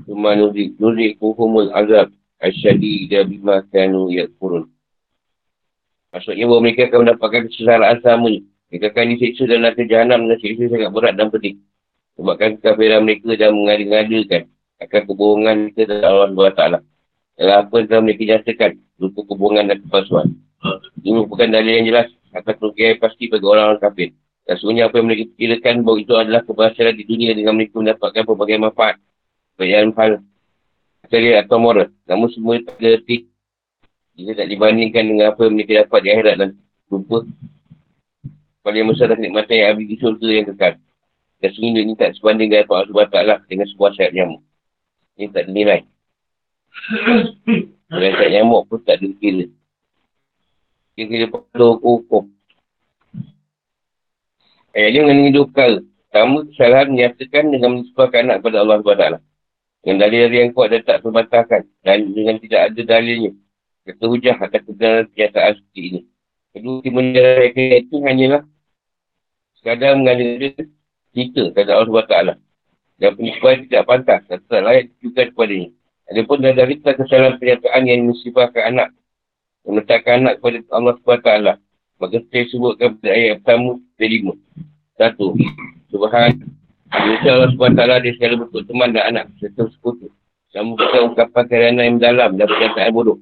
[0.06, 4.70] Cuma nuzik, nuzik kuhumul azab Asyadi dan bima kanu yakfurun.
[6.14, 8.30] Maksudnya bahawa mereka akan mendapatkan kesalahan sama.
[8.30, 8.55] ni.
[8.70, 11.56] Mereka akan disiksa dalam jahanam dengan siksa sangat berat dan pedih.
[12.16, 14.44] Sebabkan kekafiran mereka dan mengada-ngadakan
[14.82, 16.64] akan kebohongan mereka dalam Allah SWT.
[17.36, 20.28] Dalam apa yang telah mereka nyatakan, lupa kebohongan dan kepalsuan.
[21.04, 24.10] Ini merupakan dalil yang jelas akan terukir pasti bagi orang-orang kafir.
[24.46, 28.24] Dan sebenarnya apa yang mereka fikirkan bahawa itu adalah keberhasilan di dunia dengan mereka mendapatkan
[28.24, 28.96] pelbagai manfaat.
[29.56, 30.12] Dalam hal
[31.06, 31.88] material atau moral.
[32.10, 33.00] Namun semua itu ada
[34.16, 36.50] jika tak dibandingkan dengan apa yang mereka dapat di akhirat dan
[36.88, 37.18] lupa
[38.66, 40.74] paling besar dan kenikmatan yang habis di surga yang kekal.
[41.38, 44.42] Dan sehingga ini tak sebanding dengan Allah SWT dengan sebuah sayap nyamuk.
[45.22, 45.82] Ini tak dinilai.
[47.86, 49.46] Dengan sayap nyamuk pun tak dikira.
[50.98, 52.26] Kira-kira perlu hukum.
[54.74, 55.78] Ayat ini mengenai dua perkara.
[55.86, 59.06] Pertama, kesalahan menyatakan dengan menisbahkan anak kepada Allah SWT.
[59.84, 61.62] Dengan dalil yang kuat dan tak terbantahkan.
[61.84, 63.32] Dan dengan tidak ada dalilnya.
[63.86, 66.02] Kata hujah atas kebenaran kenyataan seperti ini.
[66.56, 68.42] Kedua, menjelaskan itu hanyalah
[69.66, 70.70] sekadar mengadakan
[71.10, 72.18] cerita kepada Allah SWT.
[73.02, 75.74] Dan penyusupan tidak pantas dan tak layak juga kepadanya.
[76.06, 78.90] Adapun dari kita kesalahan pernyataan yang mensifatkan anak.
[79.66, 81.30] Yang meletakkan anak kepada Allah SWT.
[81.98, 84.34] Maka saya sebutkan pada ayat pertama dan lima.
[85.02, 85.34] Satu.
[85.90, 86.32] Subhan.
[86.94, 89.26] Insya Allah SWT dia segala bentuk teman dan anak.
[89.42, 90.14] Serta sekutu.
[90.54, 93.18] Namun kita ungkapan kerana yang mendalam dan pernyataan bodoh.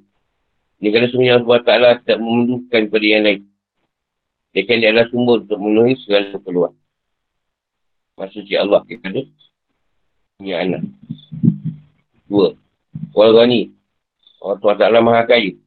[0.83, 3.41] Ini kalau sebenarnya Allah Ta'ala tidak memerlukan kepada yang lain.
[4.53, 6.73] Dia dia adalah sumber untuk memenuhi segala keperluan.
[8.13, 9.25] Maksudnya Allah kepada
[10.37, 10.81] punya anak.
[12.29, 12.53] Dua.
[13.17, 13.73] Walgani.
[14.37, 15.57] Allah Ta'ala maha kaya.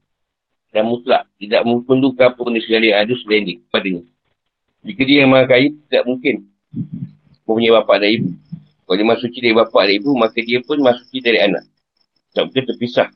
[0.71, 1.27] Dan mutlak.
[1.43, 4.03] Tidak memerlukan pun di segala yang ada selain dia kepadanya.
[4.87, 6.47] Jika dia yang maha kaya, tidak mungkin
[7.43, 8.29] mempunyai bapak dan ibu.
[8.87, 11.67] Kalau dia masuk dari bapak dan ibu, maka dia pun masuk dari anak.
[12.31, 13.11] Tak mungkin terpisah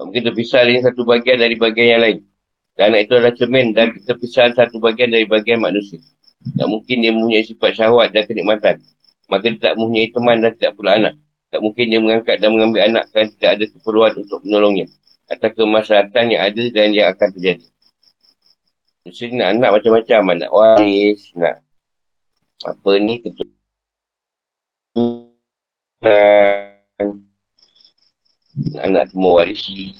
[0.00, 2.18] Mungkin terpisah dari satu bagian dari bagian yang lain.
[2.80, 6.00] Anak itu adalah cermin dan terpisah satu bagian dari bagian manusia.
[6.56, 8.80] Tak mungkin dia mempunyai sifat syahwat dan kenikmatan.
[9.28, 11.14] Maka dia tak mempunyai teman dan tidak pula anak.
[11.52, 14.86] Tak mungkin dia mengangkat dan mengambil anak kan tidak ada keperluan untuk menolongnya.
[15.28, 17.66] Atau kemaslahatan yang ada dan yang akan terjadi.
[19.04, 20.20] Mesti nak anak macam-macam.
[20.40, 21.60] Anak waris, nak
[22.64, 23.48] apa ni, ketua.
[28.80, 29.92] anak semua warisi.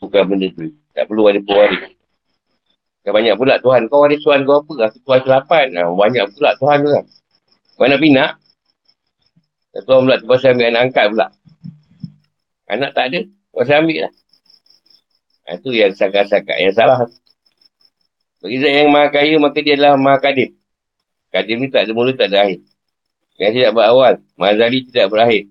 [0.00, 0.79] Bukan benda tu.
[0.94, 1.94] Tak perlu ada pewaris.
[3.00, 3.88] Kan banyak pula Tuhan.
[3.88, 4.92] Kau waris Tuhan kau apa?
[4.92, 5.66] Aku Tuhan selapan.
[5.72, 7.04] Ha, banyak pula Tuhan tu kan.
[7.80, 8.30] Mana pinak?
[9.72, 11.26] Tuhan pula terpaksa ambil anak angkat pula.
[12.68, 13.20] Anak tak ada.
[13.24, 14.12] Terpaksa ambil lah.
[15.48, 17.08] Ha, itu yang sakat-sakat yang salah.
[18.40, 20.56] Bagi saya yang maha kaya, maka dia adalah maha kadim.
[21.28, 22.60] Kadim ni tak ada mula, tak ada akhir.
[23.40, 24.14] Yang tidak berawal.
[24.36, 25.42] Mazali tidak berakhir.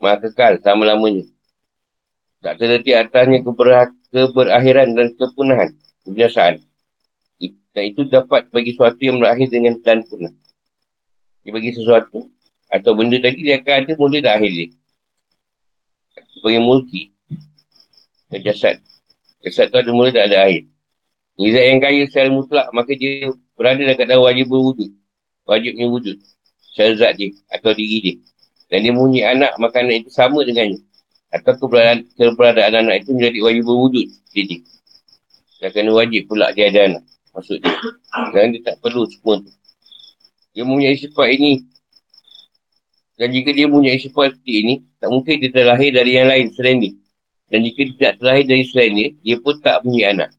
[0.00, 1.24] Maha kekal selama-lamanya.
[2.44, 3.68] Tak terhenti atasnya keber
[4.24, 5.70] keberakhiran dan kepunahan.
[6.08, 6.64] Kebiasaan.
[7.76, 10.32] Dan itu dapat bagi sesuatu yang berakhir dengan dan punah.
[11.44, 12.32] Dia bagi sesuatu.
[12.72, 14.68] Atau benda tadi dia akan ada mula dah akhir dia.
[16.32, 17.12] Sebagai multi.
[18.32, 18.80] Dan jasad.
[19.44, 20.64] Jasad tu ada mula tak ada akhir.
[21.36, 22.66] Nizat yang kaya secara mutlak.
[22.72, 24.90] Maka dia berada dalam keadaan wajib berwujud.
[25.44, 26.16] Wajibnya wujud.
[26.72, 27.36] Secara zat dia.
[27.52, 28.16] Atau diri dia.
[28.72, 30.80] Dan dia bunyi anak, maka anak itu sama dengannya.
[31.36, 34.06] Atau keberadaan, keberadaan anak itu menjadi wajib berwujud.
[34.32, 34.56] Jadi,
[35.60, 37.04] dia kena wajib pula dia ada anak.
[37.36, 37.76] Maksud dia.
[38.32, 39.52] Dan dia tak perlu semua tu.
[40.56, 41.52] Dia mempunyai sifat ini.
[43.16, 46.78] Dan jika dia mempunyai sifat seperti ini, tak mungkin dia terlahir dari yang lain selain
[46.80, 46.92] dia.
[47.52, 50.30] Dan jika dia tak terlahir dari selain dia, dia pun tak punya anak.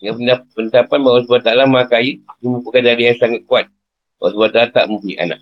[0.00, 3.68] Dengan pendapat bahawa sebab taklah maha kaya, dia dari yang sangat kuat.
[4.20, 5.40] Bahawa sebab tak mempunyai anak.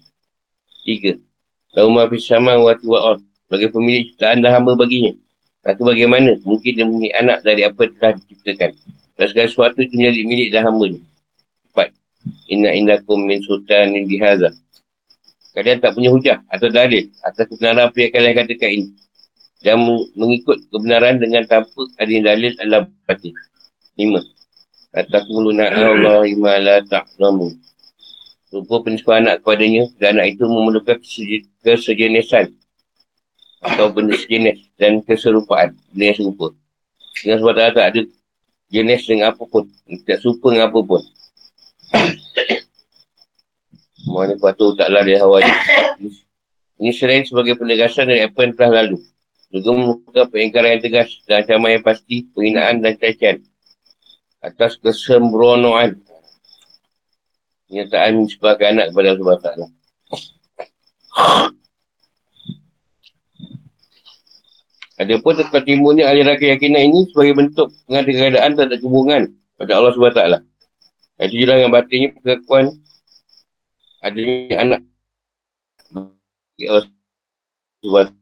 [0.86, 1.18] Tiga.
[1.72, 3.16] Lahu ma fis sama wa wa
[3.52, 5.12] Bagi pemilik ciptaan dan hamba baginya.
[5.60, 6.40] Atau bagaimana?
[6.40, 8.70] Mungkin dia mempunyai anak dari apa yang telah diciptakan.
[9.12, 11.04] Dan segala sesuatu itu menjadi milik dan hamba ni.
[11.68, 11.92] Empat.
[12.48, 14.56] Inna indakum min sultan in dihaza.
[15.52, 18.86] Kalian tak punya hujah atau dalil atas kebenaran apa yang kalian katakan ini.
[19.60, 19.84] Dan
[20.16, 23.36] mengikut kebenaran dengan tanpa adanya dalil adalah batin.
[24.00, 24.24] Lima.
[24.96, 27.52] Atakuluna Allah ima la ta'lamu.
[28.48, 30.96] Rupa penisbah anak kepadanya dan anak itu memerlukan
[31.60, 32.48] kesejenisan
[33.62, 36.50] atau benda sejenis dan keserupaan benda yang serupa.
[37.22, 38.00] Dengan sebab tak, ada
[38.66, 39.70] jenis dengan apa pun.
[40.02, 41.02] Tak serupa dengan apa pun.
[44.02, 45.38] Mana patut taklah dia hawa
[46.82, 48.98] Ini selain sebagai penegasan dari apa yang telah lalu.
[49.54, 53.36] Juga merupakan pengingkaran yang tegas dan ancaman yang pasti, penghinaan dan cacian.
[54.42, 56.02] Atas kesembronoan.
[57.70, 59.66] Kenyataan sebagai anak kepada Allah Ta'ala.
[65.02, 69.22] Ada pun tetap timbulnya aliran keyakinan ini sebagai bentuk pengadaan keadaan terhadap hubungan
[69.58, 70.22] pada Allah SWT.
[71.26, 72.64] Itu juga dengan batinnya pengakuan
[73.98, 74.80] adanya anak
[76.62, 76.84] Allah
[77.82, 78.14] SWT.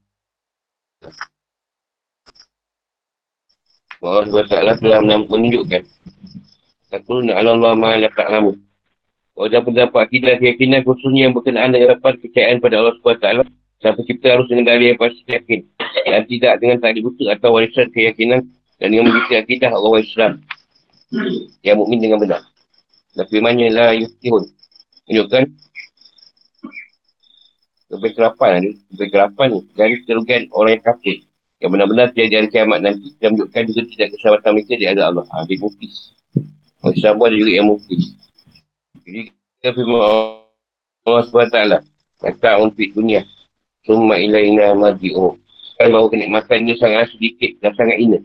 [4.01, 5.83] Allah SWT telah menunjukkan.
[6.89, 8.57] Takul nak Allah ma'ala ta'lamu.
[9.37, 13.97] Kalau dah pendapat akidah keyakinan khususnya yang berkenaan dengan dapat kepercayaan pada Allah SWT Sang
[13.97, 15.65] pencipta harus dengan dalil yang pasti yakin.
[16.05, 18.45] Dan tidak dengan tadi butuh atau warisan keyakinan
[18.77, 20.33] dan dengan begitu akidah orang Islam.
[21.65, 22.43] Yang mukmin dengan benar.
[23.17, 24.45] Dan firmannya lah yuktihun.
[25.09, 25.43] Menunjukkan
[27.97, 28.77] lebih kerapan.
[28.93, 29.61] Lebih kerapan ni.
[29.73, 31.17] Dari kerugian orang yang kafir.
[31.61, 33.09] Yang benar-benar tiada hari kiamat nanti.
[33.17, 35.25] Dan menunjukkan juga tidak keselamatan mereka di ada Allah.
[35.33, 36.13] Ha, dia mufis.
[36.85, 38.05] Orang Islam pun ada juga yang mufis.
[39.09, 40.01] Jadi, kita firman
[41.09, 41.59] Allah SWT.
[42.21, 43.25] Kata untuk dunia.
[43.85, 45.37] Summa ilaina marji'u.
[45.81, 48.21] Kan bahawa kenikmatan dia sangat sedikit dan sangat ina.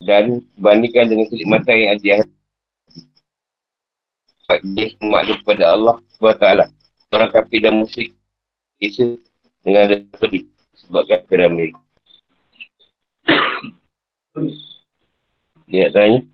[0.00, 2.24] Dan bandingkan dengan kenikmatan yang ada
[4.64, 6.72] dia maklum kepada Allah SWT.
[7.12, 8.16] Orang kafir dan musyrik
[8.80, 9.16] kisah
[9.64, 10.48] dengan ada pedih
[10.84, 11.80] sebab kafir mereka.
[15.68, 16.24] Dia tanya.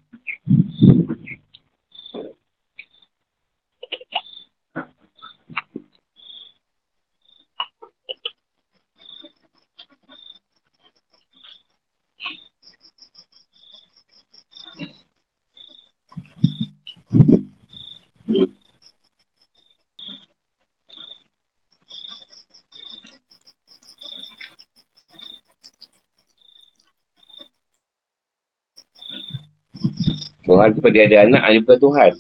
[30.55, 32.13] Tuhan tu pada ada anak, ada bukan Tuhan.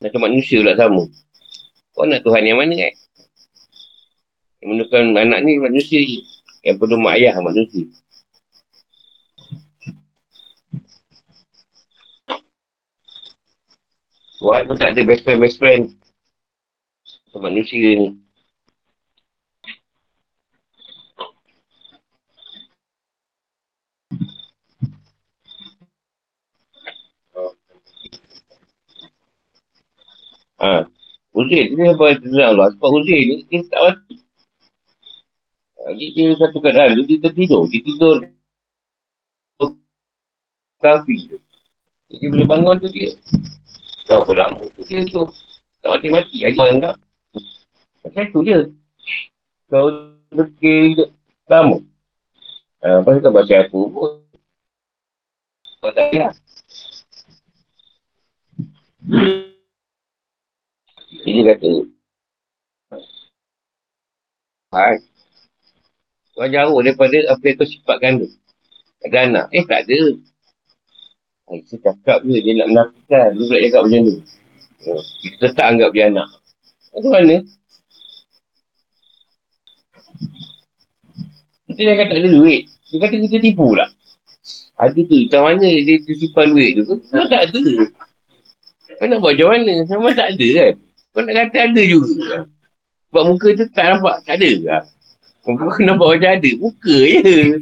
[0.00, 1.04] Macam manusia pula sama.
[1.92, 2.94] Kau nak Tuhan yang mana kan?
[4.64, 6.24] Yang menukar anak ni manusia je.
[6.64, 7.84] Yang perlu mak ayah manusia.
[14.40, 15.92] Tuhan pun tak ada best friend, best friend.
[17.36, 18.08] Manusia ni.
[30.58, 30.82] Ha.
[31.48, 32.68] Uzair ni apa yang Allah.
[32.76, 34.14] Sebab Uzair ni dia tak mati.
[35.80, 37.64] Ha, dia, dia satu keadaan dia tertidur.
[37.72, 38.16] Dia tidur.
[40.78, 41.16] Tapi
[42.12, 43.16] dia boleh bangun tu dia.
[44.04, 45.24] Tak apa lama tu dia tu.
[45.80, 46.44] Tak mati-mati.
[46.44, 46.94] Ada orang tak.
[48.04, 48.58] Macam tu dia.
[49.72, 49.88] Kau
[50.32, 51.08] fikir
[51.48, 51.80] lama.
[52.84, 54.10] Ha, pasal tak baca apa pun.
[55.80, 56.32] Kau tak payah.
[61.08, 61.88] Dia kata,
[64.68, 65.00] Hai.
[66.36, 68.28] Kau jauh daripada apa yang kau sifatkan tu.
[69.00, 69.46] Ada anak.
[69.56, 70.00] Eh, tak ada.
[71.48, 73.28] Hai, saya cakap je, dia nak menafikan.
[73.32, 74.16] Dia pula cakap macam tu.
[74.86, 76.28] Oh, kita tak anggap dia anak.
[76.92, 77.36] Macam mana?
[81.72, 82.62] Kita dah kata ada duit.
[82.92, 83.86] Dia kata kita tipu pula.
[84.78, 86.84] Ada tu, macam mana dia, dia simpan duit tu?
[87.08, 87.62] Kau tak ada.
[89.00, 89.72] Kau nak buat macam mana?
[89.88, 90.74] Sama tak ada kan?
[91.18, 92.46] Kau nak kata ada juga.
[93.10, 94.82] Sebab muka tu tak nampak, tak ada lah.
[95.42, 97.58] Kau nampak macam ada, muka je.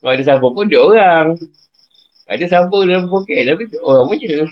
[0.00, 1.36] Kalau ada siapa pun dia orang.
[2.24, 4.48] Ada siapa dalam poket tapi orang pun je.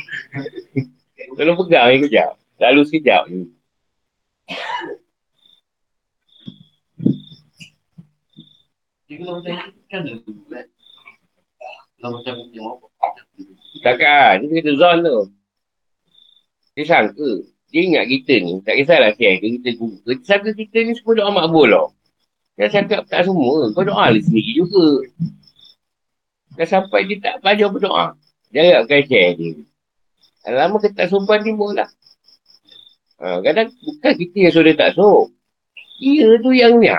[1.40, 2.36] Kalau pegang ni kejap.
[2.60, 3.48] Lalu sekejap je.
[13.80, 15.20] Takkan, dia kata zon tu.
[16.74, 17.30] Dia sangka.
[17.70, 18.58] Dia ingat kita ni.
[18.66, 19.98] Tak kisahlah share ke kita guru.
[20.06, 21.88] Dia sangka kita ni semua doa makbul tau.
[22.54, 23.70] Dia cakap tak semua.
[23.74, 24.86] Kau doa lah sendiri juga.
[26.54, 28.06] Dah sampai dia tak belajar berdoa.
[28.54, 29.52] Dia agakkan share dia.
[30.46, 31.90] Lama kita tak sopan timbul lah.
[33.18, 35.34] Ha, kadang bukan kita yang sudah tak sok.
[35.98, 36.90] Dia tu yang ni.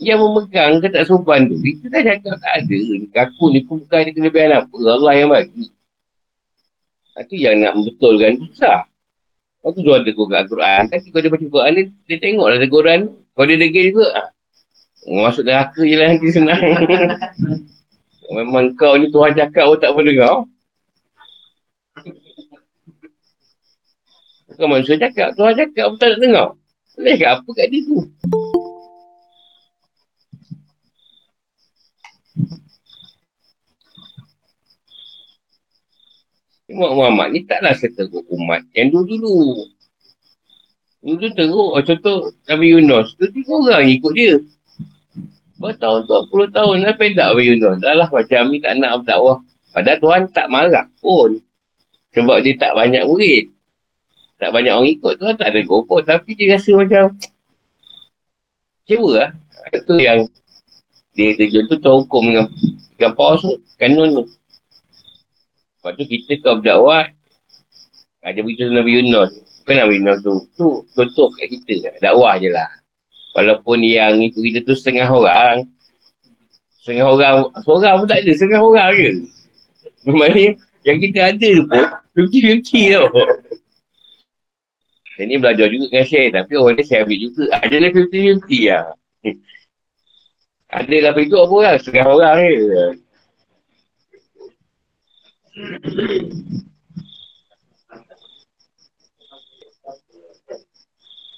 [0.00, 1.56] Yang memegang ke tak sopan tu.
[1.60, 2.78] Kita dah cakap tak ada.
[3.24, 4.76] Aku ni pun bukan ada kelebihan apa.
[4.76, 5.70] Allah yang bagi.
[7.14, 8.90] Itu yang nak membetulkan tu susah.
[9.64, 10.82] Lepas tu dia ada kat Al-Quran.
[10.92, 13.00] Tapi kalau dia baca Quran ni, dia tengok lah teguran.
[13.32, 14.06] Kalau dia degil juga.
[14.12, 14.22] Ha.
[15.04, 16.60] Masuk neraka je lah nanti senang.
[18.34, 20.36] Memang kau ni Tuhan cakap pun tak boleh dengar.
[24.52, 25.32] Bukan manusia cakap.
[25.38, 26.48] Tuhan cakap pun tak nak dengar.
[27.00, 27.96] Dia cakap apa kat dia tu?
[36.74, 39.70] Imam Muhammad ni taklah seteruk umat yang dulu-dulu.
[41.06, 41.70] Dulu teruk.
[41.86, 43.14] Contoh Nabi Yunus.
[43.14, 44.34] Tu tiga orang ikut dia.
[45.54, 46.82] Bertahun tu, puluh tahun.
[46.82, 47.78] Dah pedak Nabi Yunus.
[47.78, 49.38] Dah lah macam ni tak nak berdakwah.
[49.70, 51.38] Padahal Tuhan tak marah pun.
[52.10, 53.54] Sebab dia tak banyak murid.
[54.42, 55.14] Tak banyak orang ikut.
[55.22, 56.02] Tuhan tak ada gopor.
[56.02, 57.14] Tapi dia rasa macam
[58.82, 59.30] kecewa lah.
[59.70, 60.26] Itu yang
[61.14, 62.46] dia terjun tu terhukum dengan,
[62.98, 63.46] dengan pos
[63.78, 64.24] kanun tu.
[65.84, 67.12] Lepas tu kita kau berdakwah,
[68.24, 69.36] ada beritahu Nabi Yunus.
[69.60, 70.34] Bukan Nabi Yunus tu.
[70.56, 72.00] Tu contoh kat kita.
[72.00, 72.72] Dakwah je lah.
[73.36, 75.68] Walaupun yang ikut kita tu setengah orang.
[76.80, 77.52] Setengah orang.
[77.60, 78.32] Seorang pun tak ada.
[78.32, 79.10] Setengah orang je.
[80.08, 80.56] Maksudnya
[80.88, 81.84] yang kita ada pun.
[82.16, 83.12] Luki-luki tau.
[85.20, 86.32] Saya ni belajar juga dengan share.
[86.32, 87.44] Tapi orang ni saya ambil juga.
[87.60, 88.84] Ada lah 50-50 lah.
[90.80, 91.76] Ada lah itu apa orang.
[91.76, 93.03] Setengah orang je.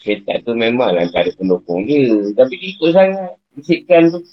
[0.01, 2.33] Syaitan tu memang antara pendukung dia.
[2.33, 3.37] Tapi dia ikut sangat.
[3.53, 4.25] Bisikan tu.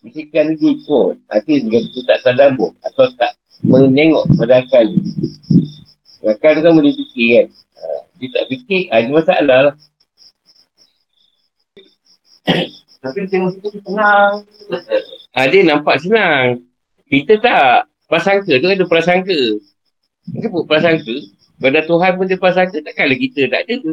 [0.00, 1.12] Bisikan dia ikut.
[1.28, 2.24] Nanti dia tu tak
[2.56, 2.72] pun.
[2.80, 4.88] Atau tak menengok pada akal.
[6.24, 7.46] Akal tu kan boleh fikir kan.
[7.52, 7.84] Ha,
[8.16, 9.76] dia tak fikir, ada masalah lah.
[13.04, 14.48] Tapi tengok kita senang.
[15.36, 16.64] Ha, dia nampak senang.
[17.04, 17.92] Kita tak.
[18.14, 19.40] Prasangka tu ada prasangka.
[20.30, 21.16] Kita pun prasangka.
[21.58, 23.92] Pada Tuhan pun dia prasangka, takkanlah kita tak ada tu.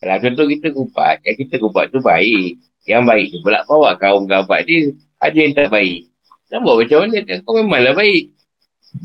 [0.00, 2.56] Kalau contoh kita kupat, yang kita kupat tu baik.
[2.88, 4.88] Yang baik tu pula bawa kaum kawan dia.
[5.20, 6.08] Ada yang tak baik.
[6.48, 8.32] Buat macam mana, kau memanglah baik.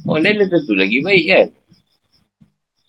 [0.07, 1.47] Orang lain tentu lagi baik kan.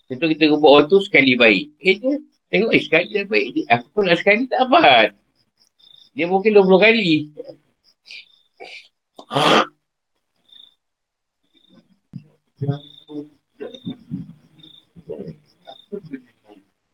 [0.07, 1.75] Contoh kita kupat orang tu sekali baik.
[1.83, 2.23] Eh dia,
[2.55, 3.47] tengok eh sekali dah baik.
[3.67, 5.11] Aku pun nak sekali tak dapat.
[6.15, 7.11] Dia mungkin 20 kali.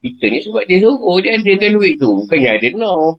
[0.06, 2.22] Kita ni sebab dia suruh dia ada duit tu.
[2.22, 3.18] Bukannya ada no.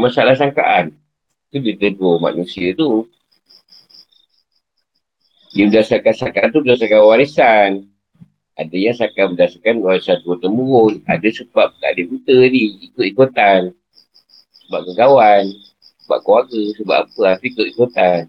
[0.00, 0.96] Masalah sangkaan.
[1.50, 3.10] Itu dia tegur manusia tu.
[5.50, 7.70] Dia berdasarkan sangkaan tu berdasarkan warisan.
[8.60, 10.94] Ada yang akan berdasarkan warisan turun temurun.
[11.08, 13.72] Ada sebab tak ada buta ni, ikut-ikutan.
[14.68, 15.44] Sebab kawan,
[16.04, 18.28] sebab keluarga, sebab apa, tapi ikut-ikutan.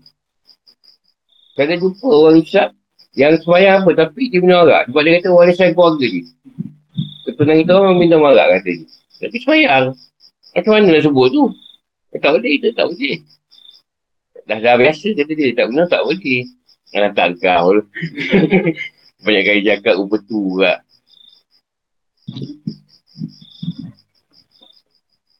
[1.59, 2.69] Kadang jumpa orang Islam
[3.11, 4.87] yang semayang apa, tapi dia minum arak.
[4.87, 6.23] Sebab dia kata warisan keluarga ni.
[7.27, 8.85] Ketunang kita orang minum arak kata ni.
[9.19, 9.85] Tapi semayang.
[10.55, 11.43] Macam mana nak sebut tu?
[12.15, 13.19] Eh, tak boleh, itu tak boleh.
[14.47, 16.47] Dah dah biasa kata dia, tak minum tak boleh.
[16.95, 17.75] Kalau tak kau.
[19.21, 20.81] Banyak kali cakap rupa tu juga.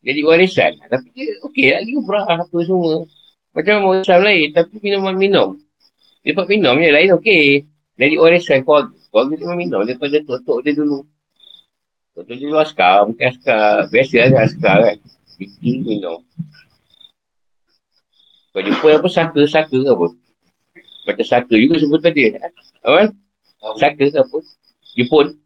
[0.01, 0.81] Jadi warisan.
[0.85, 1.81] Tapi dia okey lah.
[1.85, 3.05] Dia berah apa semua.
[3.53, 4.47] Macam Islam lain.
[4.53, 5.49] Tapi minuman minum.
[6.25, 6.89] Dia minum je.
[6.89, 7.65] Lain okey.
[7.97, 8.97] Jadi warisan keluarga.
[9.13, 9.81] Keluarga dia minum.
[9.85, 11.05] Daripada totok dia dulu.
[12.17, 13.05] Totok dia dulu askar.
[13.09, 13.89] Mungkin askar.
[13.93, 14.97] Biasa lah askar kan.
[15.37, 16.21] Bikin minum.
[18.51, 20.07] Kau jumpa apa saka-saka ke apa?
[21.07, 22.35] Macam saka juga sebut tadi.
[22.83, 23.15] Apa?
[23.61, 24.37] Saka ke apa?
[24.97, 25.37] Jepun.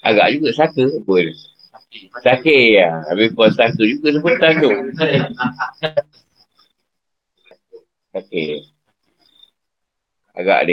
[0.00, 1.26] Agak juga saka pun.
[2.22, 3.02] Sake ya.
[3.10, 4.70] Habis pun saka juga sebutan tu.
[8.14, 8.70] Sake.
[10.34, 10.70] Agak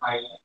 [0.00, 0.40] Ayat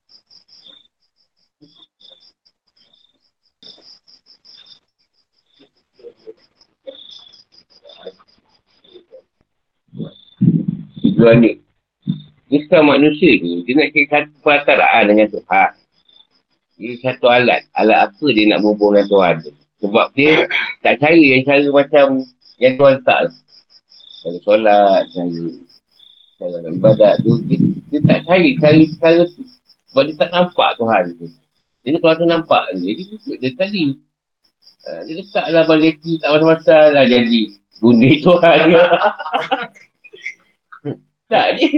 [11.00, 11.52] Tujuan ni
[12.46, 13.66] Bukan manusia ni.
[13.66, 15.72] Dia nak kira satu perataraan dengan Tuhan.
[16.78, 17.66] Ini satu alat.
[17.74, 19.52] Alat apa dia nak berhubung dengan Tuhan tu?
[19.82, 20.46] Sebab dia
[20.86, 22.06] tak cari yang cara macam
[22.62, 23.22] Yang Tuhan tak.
[24.22, 25.42] Cara solat Cara
[26.38, 27.65] Cara ibadat tu Dia
[27.96, 29.48] dia tak cari cara cara tu.
[29.88, 31.32] Sebab dia tak nampak Tuhan tu.
[31.88, 33.96] Jadi kalau tu nampak dia, dia dia tadi.
[34.86, 37.56] Uh, dia letaklah balik tak masa-masa lah jadi.
[37.80, 38.84] Gundi Tuhan ke.
[41.32, 41.70] tak, dia,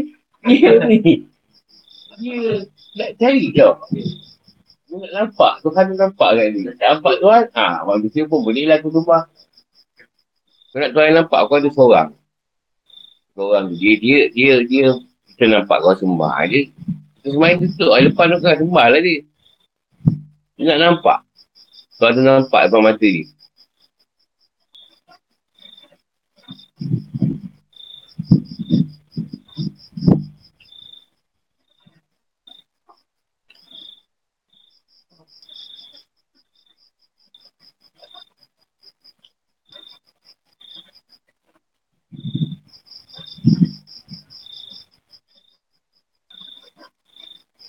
[0.49, 1.30] dia ni.
[2.18, 2.65] Dia
[2.97, 3.86] nak cari jawab.
[3.93, 5.53] Dia nak nampak.
[5.61, 6.61] Tuhan tu nampak kan ni.
[6.74, 7.43] Tak nampak Tuhan.
[7.53, 9.30] Ha, manusia pun boleh lah tu rumah.
[10.74, 12.09] Kau nak Tuhan nampak kau ada seorang.
[13.38, 14.97] Seorang dia, dia, dia, dia,
[15.38, 16.49] kita nampak kau sembah.
[16.49, 16.65] Dia,
[17.21, 17.93] dia semain tutup.
[17.93, 19.21] Lepas tu kau sembah lah dia.
[20.57, 21.19] Dia nak nampak.
[22.01, 23.29] Kau ada nampak depan mata dia.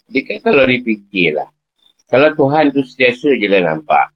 [0.09, 1.49] Dia kan kalau dipikirlah.
[2.09, 4.09] Kalau Tuhan tu setiasa je lah nampak.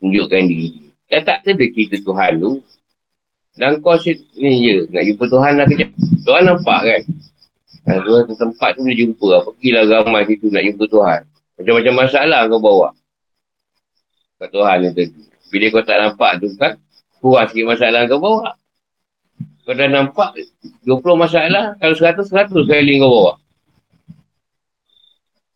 [0.00, 0.92] Tunjukkan diri.
[1.08, 2.60] Dah tak ada cerita Tuhan tu.
[3.56, 3.96] Dan kau
[4.36, 4.76] ni je.
[4.92, 5.90] Nak jumpa Tuhan lah kejap.
[6.28, 7.02] Tuhan nampak kan.
[7.88, 9.40] Dan Tuhan tu tempat tu boleh jumpa lah.
[9.48, 11.20] Pergilah ramai situ nak jumpa Tuhan.
[11.56, 12.88] Macam-macam masalah kau bawa.
[14.36, 15.24] Kat Tuhan yang tadi.
[15.48, 16.76] Bila kau tak nampak tu kan.
[17.20, 18.52] Puas sikit masalah kau bawa.
[19.64, 20.36] Kau dah nampak
[20.84, 21.80] 20 masalah.
[21.80, 23.39] Kalau 100-100 sekali kau bawa.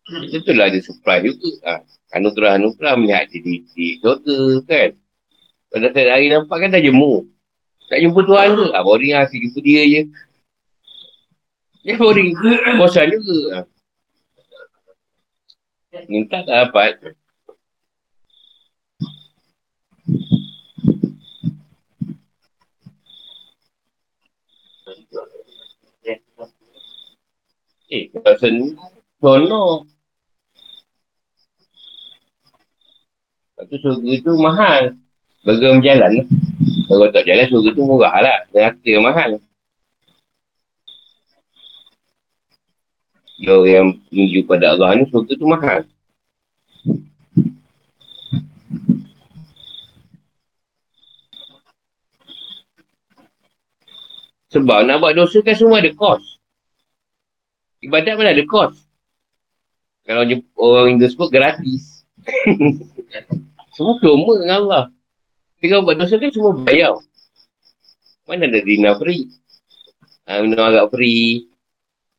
[0.04, 1.48] Itulah dia supply juga.
[1.64, 1.74] Ha.
[2.20, 4.90] Anugerah-anugerah melihat diri di surga kan.
[5.72, 7.24] Pada saat hari nampak kan dah jemu.
[7.88, 8.66] Tak jumpa Tuhan ke?
[8.76, 9.24] Ha, boring lah.
[9.32, 10.02] Jumpa dia je.
[11.88, 12.36] Dia boring.
[12.76, 13.36] Bosan juga.
[13.48, 13.60] Ha.
[16.04, 16.92] Minta tak dapat.
[27.94, 28.74] Eh, rasa ni.
[29.22, 29.93] Sono.
[33.64, 34.82] Lepas tu surga tu mahal.
[35.40, 36.26] Burger berjalan lah.
[36.84, 38.38] Kalau tak jalan surga tu murah lah.
[38.52, 39.30] Neraka mahal.
[43.40, 45.80] Dia yang menuju pada Allah ni surga tu mahal.
[54.52, 56.36] Sebab nak buat dosa kan semua ada kos.
[57.80, 58.76] Ibadat mana ada kos.
[60.04, 60.28] Kalau
[60.60, 62.04] orang Indo sebut gratis.
[63.74, 64.84] semua cuma dengan Allah.
[65.58, 66.94] Kalau buat dosa kan semua bayar.
[68.28, 69.28] Mana ada dina free?
[70.28, 71.48] Ha, minum agak free.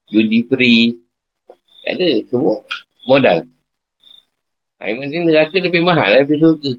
[0.10, 0.97] Judi free.
[1.86, 2.10] Tak ada.
[2.30, 2.62] Semua
[3.06, 3.45] modal.
[4.82, 6.72] Ha, yang penting neraka lebih mahal lah daripada surga.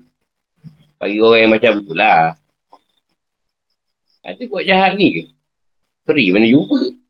[1.01, 2.35] Bagi orang yang macam tu lah.
[4.27, 5.23] Ada buat jahat ni ke?
[6.07, 7.06] Free mana jumpa?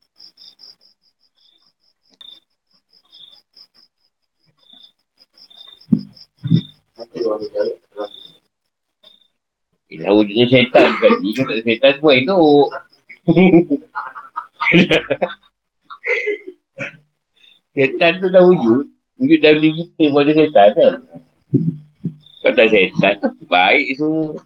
[9.87, 11.12] Eh, wujudnya syaitan kan.
[11.22, 12.37] Ni kan tak ada syaitan semua itu.
[17.74, 18.91] syaitan tu dah wujud.
[19.22, 20.93] Wujud dalam diri kita pun ada syaitan kan.
[22.43, 23.14] Kalau tak syaitan,
[23.47, 24.43] baik semua.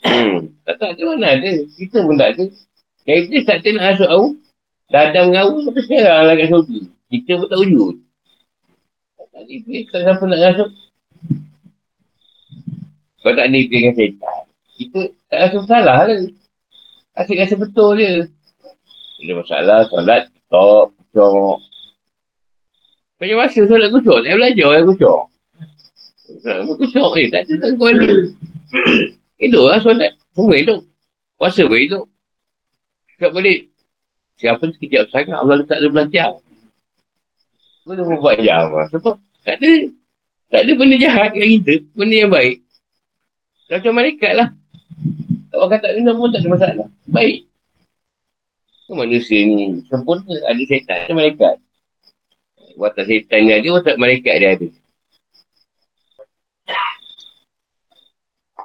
[0.00, 0.50] Hmm.
[0.64, 1.50] Tak tahu macam mana ada.
[1.76, 2.44] Kita pun tak ada.
[3.06, 4.26] Yang itu tak nak masuk tahu.
[4.90, 6.78] Dah ada mengawu sampai sekarang lah kat surga.
[7.10, 7.94] Kita pun tak wujud.
[9.40, 9.84] Tak ada duit.
[9.88, 10.70] Tak siapa nak masuk.
[13.24, 14.40] Kalau tak ada dengan setan.
[14.76, 15.00] Kita
[15.32, 16.20] tak rasa salah lah.
[17.16, 18.28] Asyik rasa betul je.
[19.20, 21.56] Bila masalah, solat, top, kucuk.
[23.16, 24.18] Banyak masa solat kucuk.
[24.28, 25.20] Saya belajar yang kucuk.
[26.76, 27.24] Kucuk ni.
[27.32, 28.08] Tak ada tak kuat ni.
[29.40, 30.12] Hidup lah solat.
[30.36, 30.84] Semua hidup.
[31.40, 32.04] Puasa pun hidup.
[33.16, 33.72] Tak boleh.
[34.36, 36.32] Siapa sekejap sangat Allah letak dia belanjang.
[37.88, 38.88] Boleh buat jam lah.
[38.92, 39.72] Sebab tak ada.
[40.50, 41.74] Tak ada benda jahat kat kita.
[41.94, 42.56] Benda yang baik.
[43.70, 44.48] Macam malaikat lah.
[45.54, 46.88] Orang kata minum pun tak ada masalah.
[47.06, 47.46] Baik.
[48.90, 50.34] Manusia ni sempurna.
[50.50, 51.54] Ada setan, ada malaikat.
[52.74, 54.66] Watak setan dia ada, watak malaikat dia ada.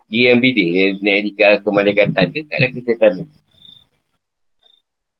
[0.05, 3.27] Dia yang bidik, dia nak edikal kemalaikatan dia, tak ada kesetanan.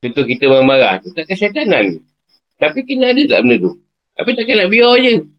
[0.02, 2.06] Contoh kita marah tu, tak kesetanan.
[2.62, 3.72] Tapi kena ada tak benda tu?
[4.16, 5.35] Tapi takkan nak biar je.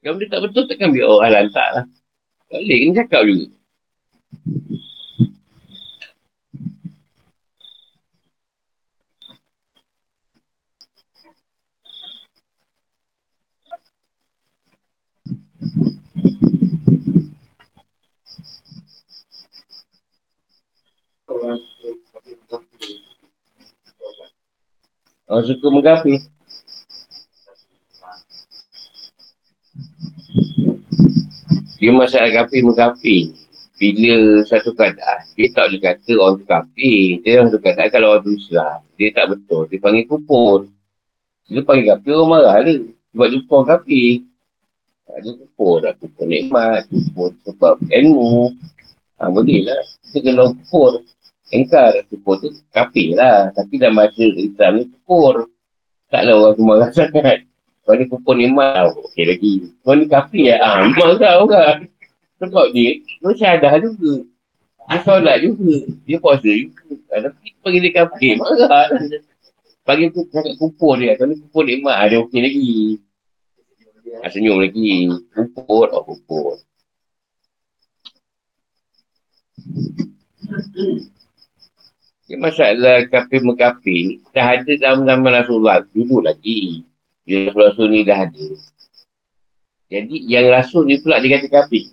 [0.00, 1.46] Kalau dia tak betul, takkan biar orang halal.
[1.52, 1.84] Tak lah.
[2.48, 3.46] Tak boleh, kena cakap juga.
[25.30, 26.39] Orang suka menggapi.
[31.80, 33.32] Dia masalah gapi menggapi.
[33.80, 36.92] Bila satu keadaan, dia tak boleh kata orang tu gapi.
[37.24, 38.78] Dia orang tu keadaan kalau orang tu Islam.
[39.00, 39.64] Dia tak betul.
[39.72, 40.68] Dia panggil kupur.
[41.48, 42.84] Dia panggil gapi, orang marah dia.
[42.84, 44.04] Sebab dia kupur gapi.
[45.08, 45.92] Dia kupur lah.
[45.96, 46.84] Kupur nikmat.
[46.92, 48.52] Kupur sebab ilmu.
[49.16, 49.80] Ha, boleh lah.
[50.04, 51.00] Kita kena kupur.
[51.48, 53.48] Engkar kupur tu gapi lah.
[53.56, 55.48] Tapi dalam masa Islam ni kupur.
[56.12, 57.49] Taklah orang tu marah sangat.
[57.90, 58.94] Kau ni kupon iman.
[59.02, 59.52] Okey lagi.
[59.82, 60.62] Kau ni kafi ya.
[60.62, 61.90] Ah, iman kau kan.
[62.38, 64.22] Sebab dia, dia syahadah juga.
[64.86, 65.90] Dia solat juga.
[66.06, 66.94] Dia puasa juga.
[67.10, 68.28] Ah, tapi kita panggil dia kafi.
[68.38, 68.86] Marah.
[69.82, 71.18] Panggil tu cakap kupon dia.
[71.18, 71.98] Kau ni kupon iman.
[71.98, 72.70] Ah, dia okey lagi.
[74.22, 75.10] Ah, senyum lagi.
[75.34, 75.90] Kupon.
[75.90, 76.62] Oh, kupon.
[82.30, 86.86] Ini masalah kafe mengkafe dah ada dalam zaman Rasulullah dulu lagi.
[87.30, 88.46] Bila Rasul ni dah ada.
[89.86, 91.86] Jadi yang Rasul ni pula dia kata kafir.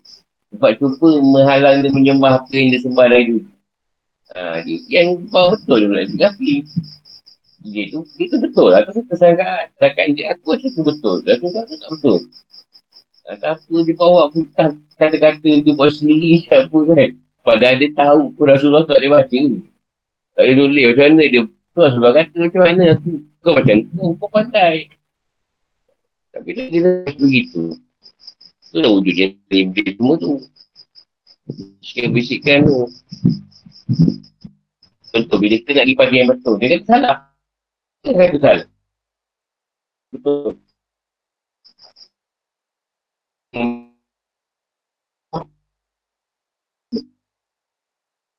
[0.49, 3.45] Sebab cuba menghalang dia menyembah apa yang dia sembah dari dulu.
[4.33, 6.65] Ha, dia, yang bawah betul dia pula dia kafir.
[7.67, 8.81] Dia tu, dia tu betul lah.
[8.81, 9.65] Itu kesangkaan.
[9.77, 11.15] Setakat dia aku rasa tu betul.
[11.21, 12.19] Tu kata tak betul.
[13.27, 14.43] Tak apa dia bawa pun
[14.97, 17.09] kata-kata dia buat sendiri apa kan.
[17.45, 19.41] Padahal dia tahu pun Rasulullah tak boleh baca.
[20.33, 21.41] Tak boleh tulis macam mana dia.
[21.45, 23.11] Tu Rasulullah kata macam mana aku.
[23.45, 24.77] Kau macam tu, kau pandai.
[26.37, 27.73] Tapi dia kira begitu.
[28.69, 30.37] Tu lah wujud dia lebih semua tu.
[31.81, 32.85] Bisikan-bisikan tu.
[35.09, 37.17] Contoh, bila kita nak pergi pagi yang betul, dia kata salah.
[38.05, 38.67] Dia kata salah.
[40.13, 40.61] Betul.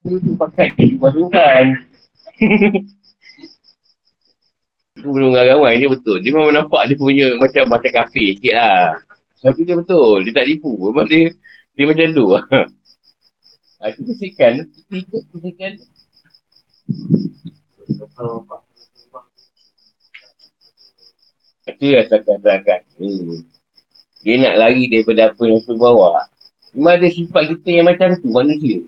[0.06, 0.70] Itu pakai
[1.02, 1.64] pasukan.
[2.38, 2.80] Aku
[5.02, 6.18] belum ramai dia betul.
[6.22, 8.98] Dia memang nampak dia punya macam macam kafe sikit lah.
[9.38, 10.26] Tapi dia betul.
[10.26, 10.70] Dia tak tipu.
[10.90, 11.30] Memang dia,
[11.78, 12.26] dia macam tu.
[13.94, 14.52] Itu kesikan.
[14.90, 15.72] Itu kesikan.
[21.68, 22.80] Itu lah cakap-cakap.
[22.98, 23.46] Hmm.
[24.26, 26.26] Dia nak lari daripada apa yang tu bawa.
[26.74, 28.82] Memang ada sifat kita yang macam tu manusia.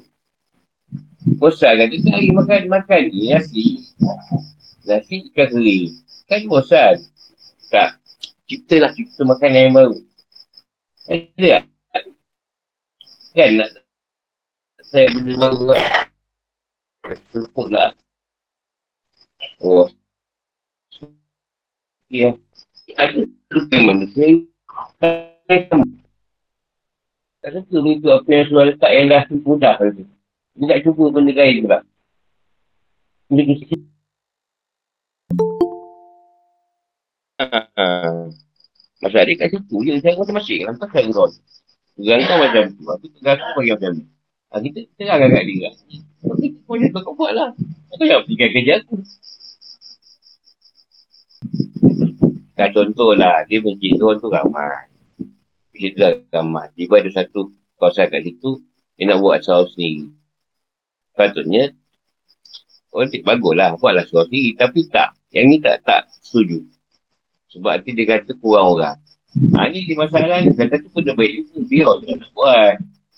[1.38, 1.86] Bosan kan?
[1.86, 3.66] Dia lari makan-makan ni asli.
[4.85, 5.93] Nasi ikan kering.
[6.28, 6.97] Kan bosan.
[7.68, 8.01] Tak.
[8.49, 9.97] Ciptalah cipta makanan yang baru.
[11.07, 11.62] Ada tak?
[13.31, 13.70] Kan nak
[14.91, 15.83] saya benda baru lah.
[17.31, 17.95] Cukup lah.
[19.62, 19.87] Oh.
[22.11, 22.35] Ya.
[22.99, 23.22] Ada
[23.55, 24.43] lupa manusia.
[27.41, 29.74] Tak suka begitu apa yang sudah letak yang dah mudah.
[30.59, 31.78] Dia tak cuba benda lain pula.
[33.31, 33.99] Dia kisah.
[39.01, 40.61] Masa dia kat situ je, saya masing-masing.
[40.68, 41.28] Nampak saya kau.
[41.97, 42.82] Tugas kau macam tu.
[42.84, 44.05] Aku tugas aku bagi macam ni.
[44.51, 45.70] Ha, kita terang kat dia.
[46.20, 47.51] Tapi kau macam kau buat lah.
[47.97, 48.95] Kau jangan pergi kerja aku.
[52.61, 54.93] Kan contoh lah, dia benci orang tu ramai.
[55.72, 56.66] Bila tu lah ramai.
[56.76, 58.61] Tiba ada satu kawasan kat situ,
[59.01, 60.12] dia nak buat asal sendiri.
[61.16, 61.72] Patutnya,
[62.93, 64.61] orang oh, bagus lah, buatlah asal sendiri.
[64.61, 66.68] Tapi tak, yang ni tak tak setuju.
[67.51, 68.96] Sebab nanti dia kata kurang orang.
[69.30, 70.55] Ha, ni dia masalah ni.
[70.55, 71.59] Kata tu pun dah baik juga.
[71.66, 72.74] Biar orang nak buat.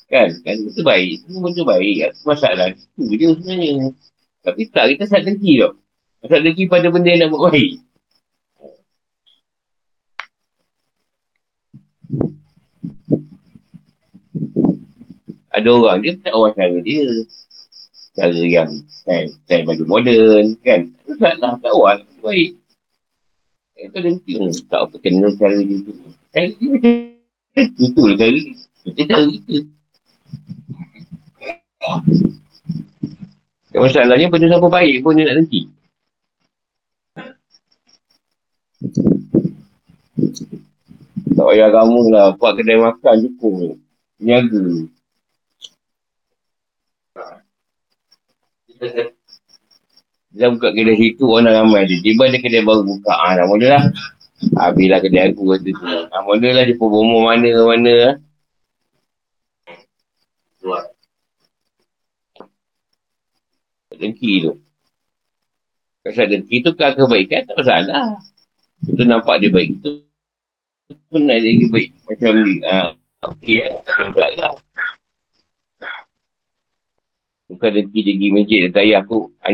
[0.08, 0.28] Kan?
[0.44, 1.10] Kan betul baik.
[1.24, 1.96] Semua betul baik.
[2.08, 3.92] Apa masalah tu dia sebenarnya.
[4.42, 5.72] Tapi tak, kita saat dengki tau.
[6.24, 7.72] Saat dengki pada benda yang nak buat baik.
[15.52, 17.04] Ada orang dia tak orang cara dia.
[18.12, 18.70] Cara yang
[19.04, 20.80] kan, style baju moden kan.
[21.04, 22.61] Tak salah, tak orang baik.
[23.76, 25.92] Itu nanti hmm, tak apa kena cara dia tu.
[26.32, 26.92] Dia macam
[27.56, 28.54] itu lah cara dia.
[29.06, 29.56] Cara kita.
[33.72, 35.60] Yang masalahnya benda siapa baik pun dia nak nanti.
[41.32, 42.26] Tak payah kamu lah.
[42.36, 43.80] Buat kedai makan cukup.
[44.20, 44.62] Niaga.
[50.32, 52.00] Dia buka kedai situ orang ramai dia.
[52.00, 53.12] Tiba ada kedai baru buka.
[53.12, 53.84] Ah, nak mula lah.
[54.56, 55.84] Habislah kedai aku kata tu.
[56.08, 58.14] Ah, mula lah dia pun mana ke mana lah.
[63.92, 64.52] Dengki tu.
[66.02, 68.18] Pasal dengki tu kan kebaikan tak masalah.
[68.82, 70.02] Itu nampak dia baik tu.
[71.12, 71.90] Pun nak jadi baik.
[72.08, 72.54] Macam ni.
[72.66, 73.78] Ah, Okey lah.
[74.16, 74.52] Tak lah.
[77.52, 78.58] Bukan dengki dia pergi masjid.
[78.66, 79.30] Dia tanya aku.
[79.38, 79.52] Ah,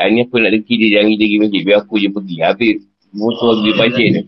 [0.00, 1.60] ni Hari ni aku nak dengki dia, jangan dia pergi masjid.
[1.60, 2.36] Biar aku je pergi.
[2.40, 2.76] Habis,
[3.12, 4.22] musuh pergi masjid ni.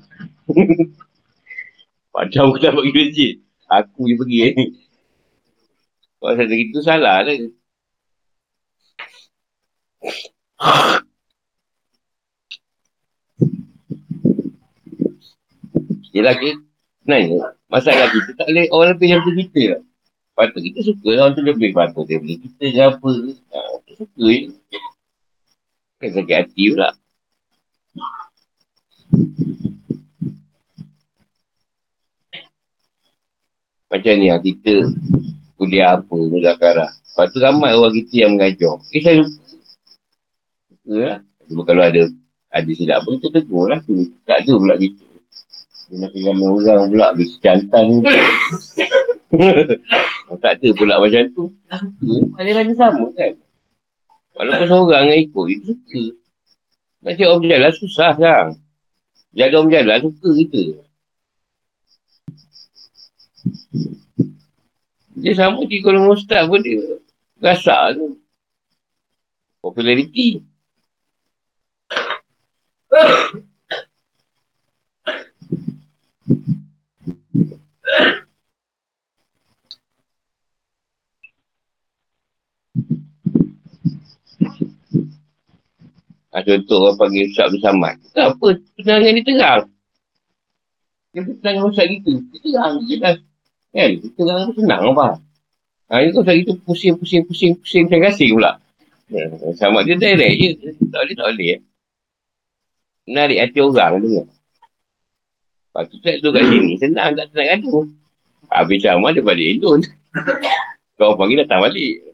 [2.14, 3.32] Macam aku tak pergi masjid.
[3.72, 4.64] Aku je pergi ni.
[6.20, 7.34] Kalau saya gitu salah lah.
[16.12, 16.60] Yelah kita,
[17.00, 19.82] sebenarnya, masalah kita tak boleh orang lebih daripada kita lah.
[20.32, 23.32] Patut kita suka lah orang tu lebih patut daripada kita ke apa ke.
[23.32, 23.58] Ha,
[23.88, 24.48] kita suka je.
[26.02, 26.90] Kan sakit hati pula.
[33.86, 34.90] Macam ni lah kita
[35.54, 36.90] kuliah apa, muzakarah.
[36.90, 38.82] Lepas tu ramai orang kita yang mengajar.
[38.90, 39.22] Eh saya.
[40.74, 41.18] Suka lah.
[41.46, 42.10] Cuma kalau ada
[42.50, 44.02] ada silap pun kita tegur lah tu.
[44.26, 45.06] Tak ada pula kita.
[45.86, 47.14] Dia nak ramai orang pula.
[47.14, 48.02] Dia sejantan ni.
[50.42, 51.54] tak ada pula macam tu.
[51.70, 52.26] Suka.
[52.34, 53.38] Mana-mana sama kan.
[54.32, 56.02] Walaupun seorang yang ikut, itu suka.
[57.02, 58.46] Macam orang berjalan susah kan.
[59.36, 60.62] Jaga orang berjalan suka kita.
[65.22, 66.82] Dia sama di kolom ustaz pun dia
[67.42, 68.16] rasa tu.
[69.60, 70.42] Populariti.
[86.31, 87.94] Ha, contoh orang panggil Ustaz Bersamad.
[88.12, 89.62] Kenapa penerangan dia terang?
[91.12, 92.12] Dia penerangan Ustaz gitu.
[92.30, 92.72] Dia terang.
[92.82, 93.14] Dah,
[93.72, 93.90] kan?
[93.96, 95.08] Dia terang tu senang apa?
[95.88, 97.82] Ha, ini Ustaz gitu pusing, pusing, pusing, pusing.
[97.88, 98.52] Macam kasih pula.
[99.12, 99.28] Ya,
[99.60, 100.50] sama dia direct je.
[100.88, 101.60] Tak boleh, tak boleh.
[103.04, 104.08] Menarik hati orang tu.
[105.72, 106.72] Lepas tu tak kat sini.
[106.80, 107.84] Senang tak senang gaduh.
[108.52, 109.80] Habis sama dia balik Indon.
[111.00, 112.12] Kau panggil datang balik.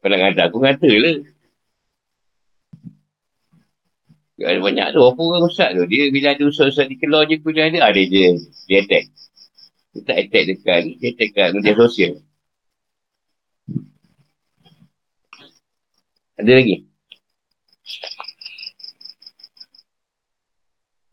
[0.00, 1.16] Kau nak ngata aku ngata lah.
[4.42, 5.00] Ada banyak tu.
[5.06, 5.84] Apa orang ustaz tu.
[5.86, 7.86] Dia bila ada ustaz-ustaz di keluar je kuliah dia.
[7.86, 8.38] Ada je.
[8.66, 9.04] Dia attack.
[9.92, 10.80] Dia tak attack dekat.
[10.98, 12.12] Dia attack kat media sosial.
[16.42, 16.76] Ada lagi?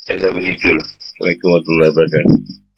[0.10, 0.88] Saya begitu lah.
[0.90, 2.69] Assalamualaikum warahmatullahi wabarakatuh.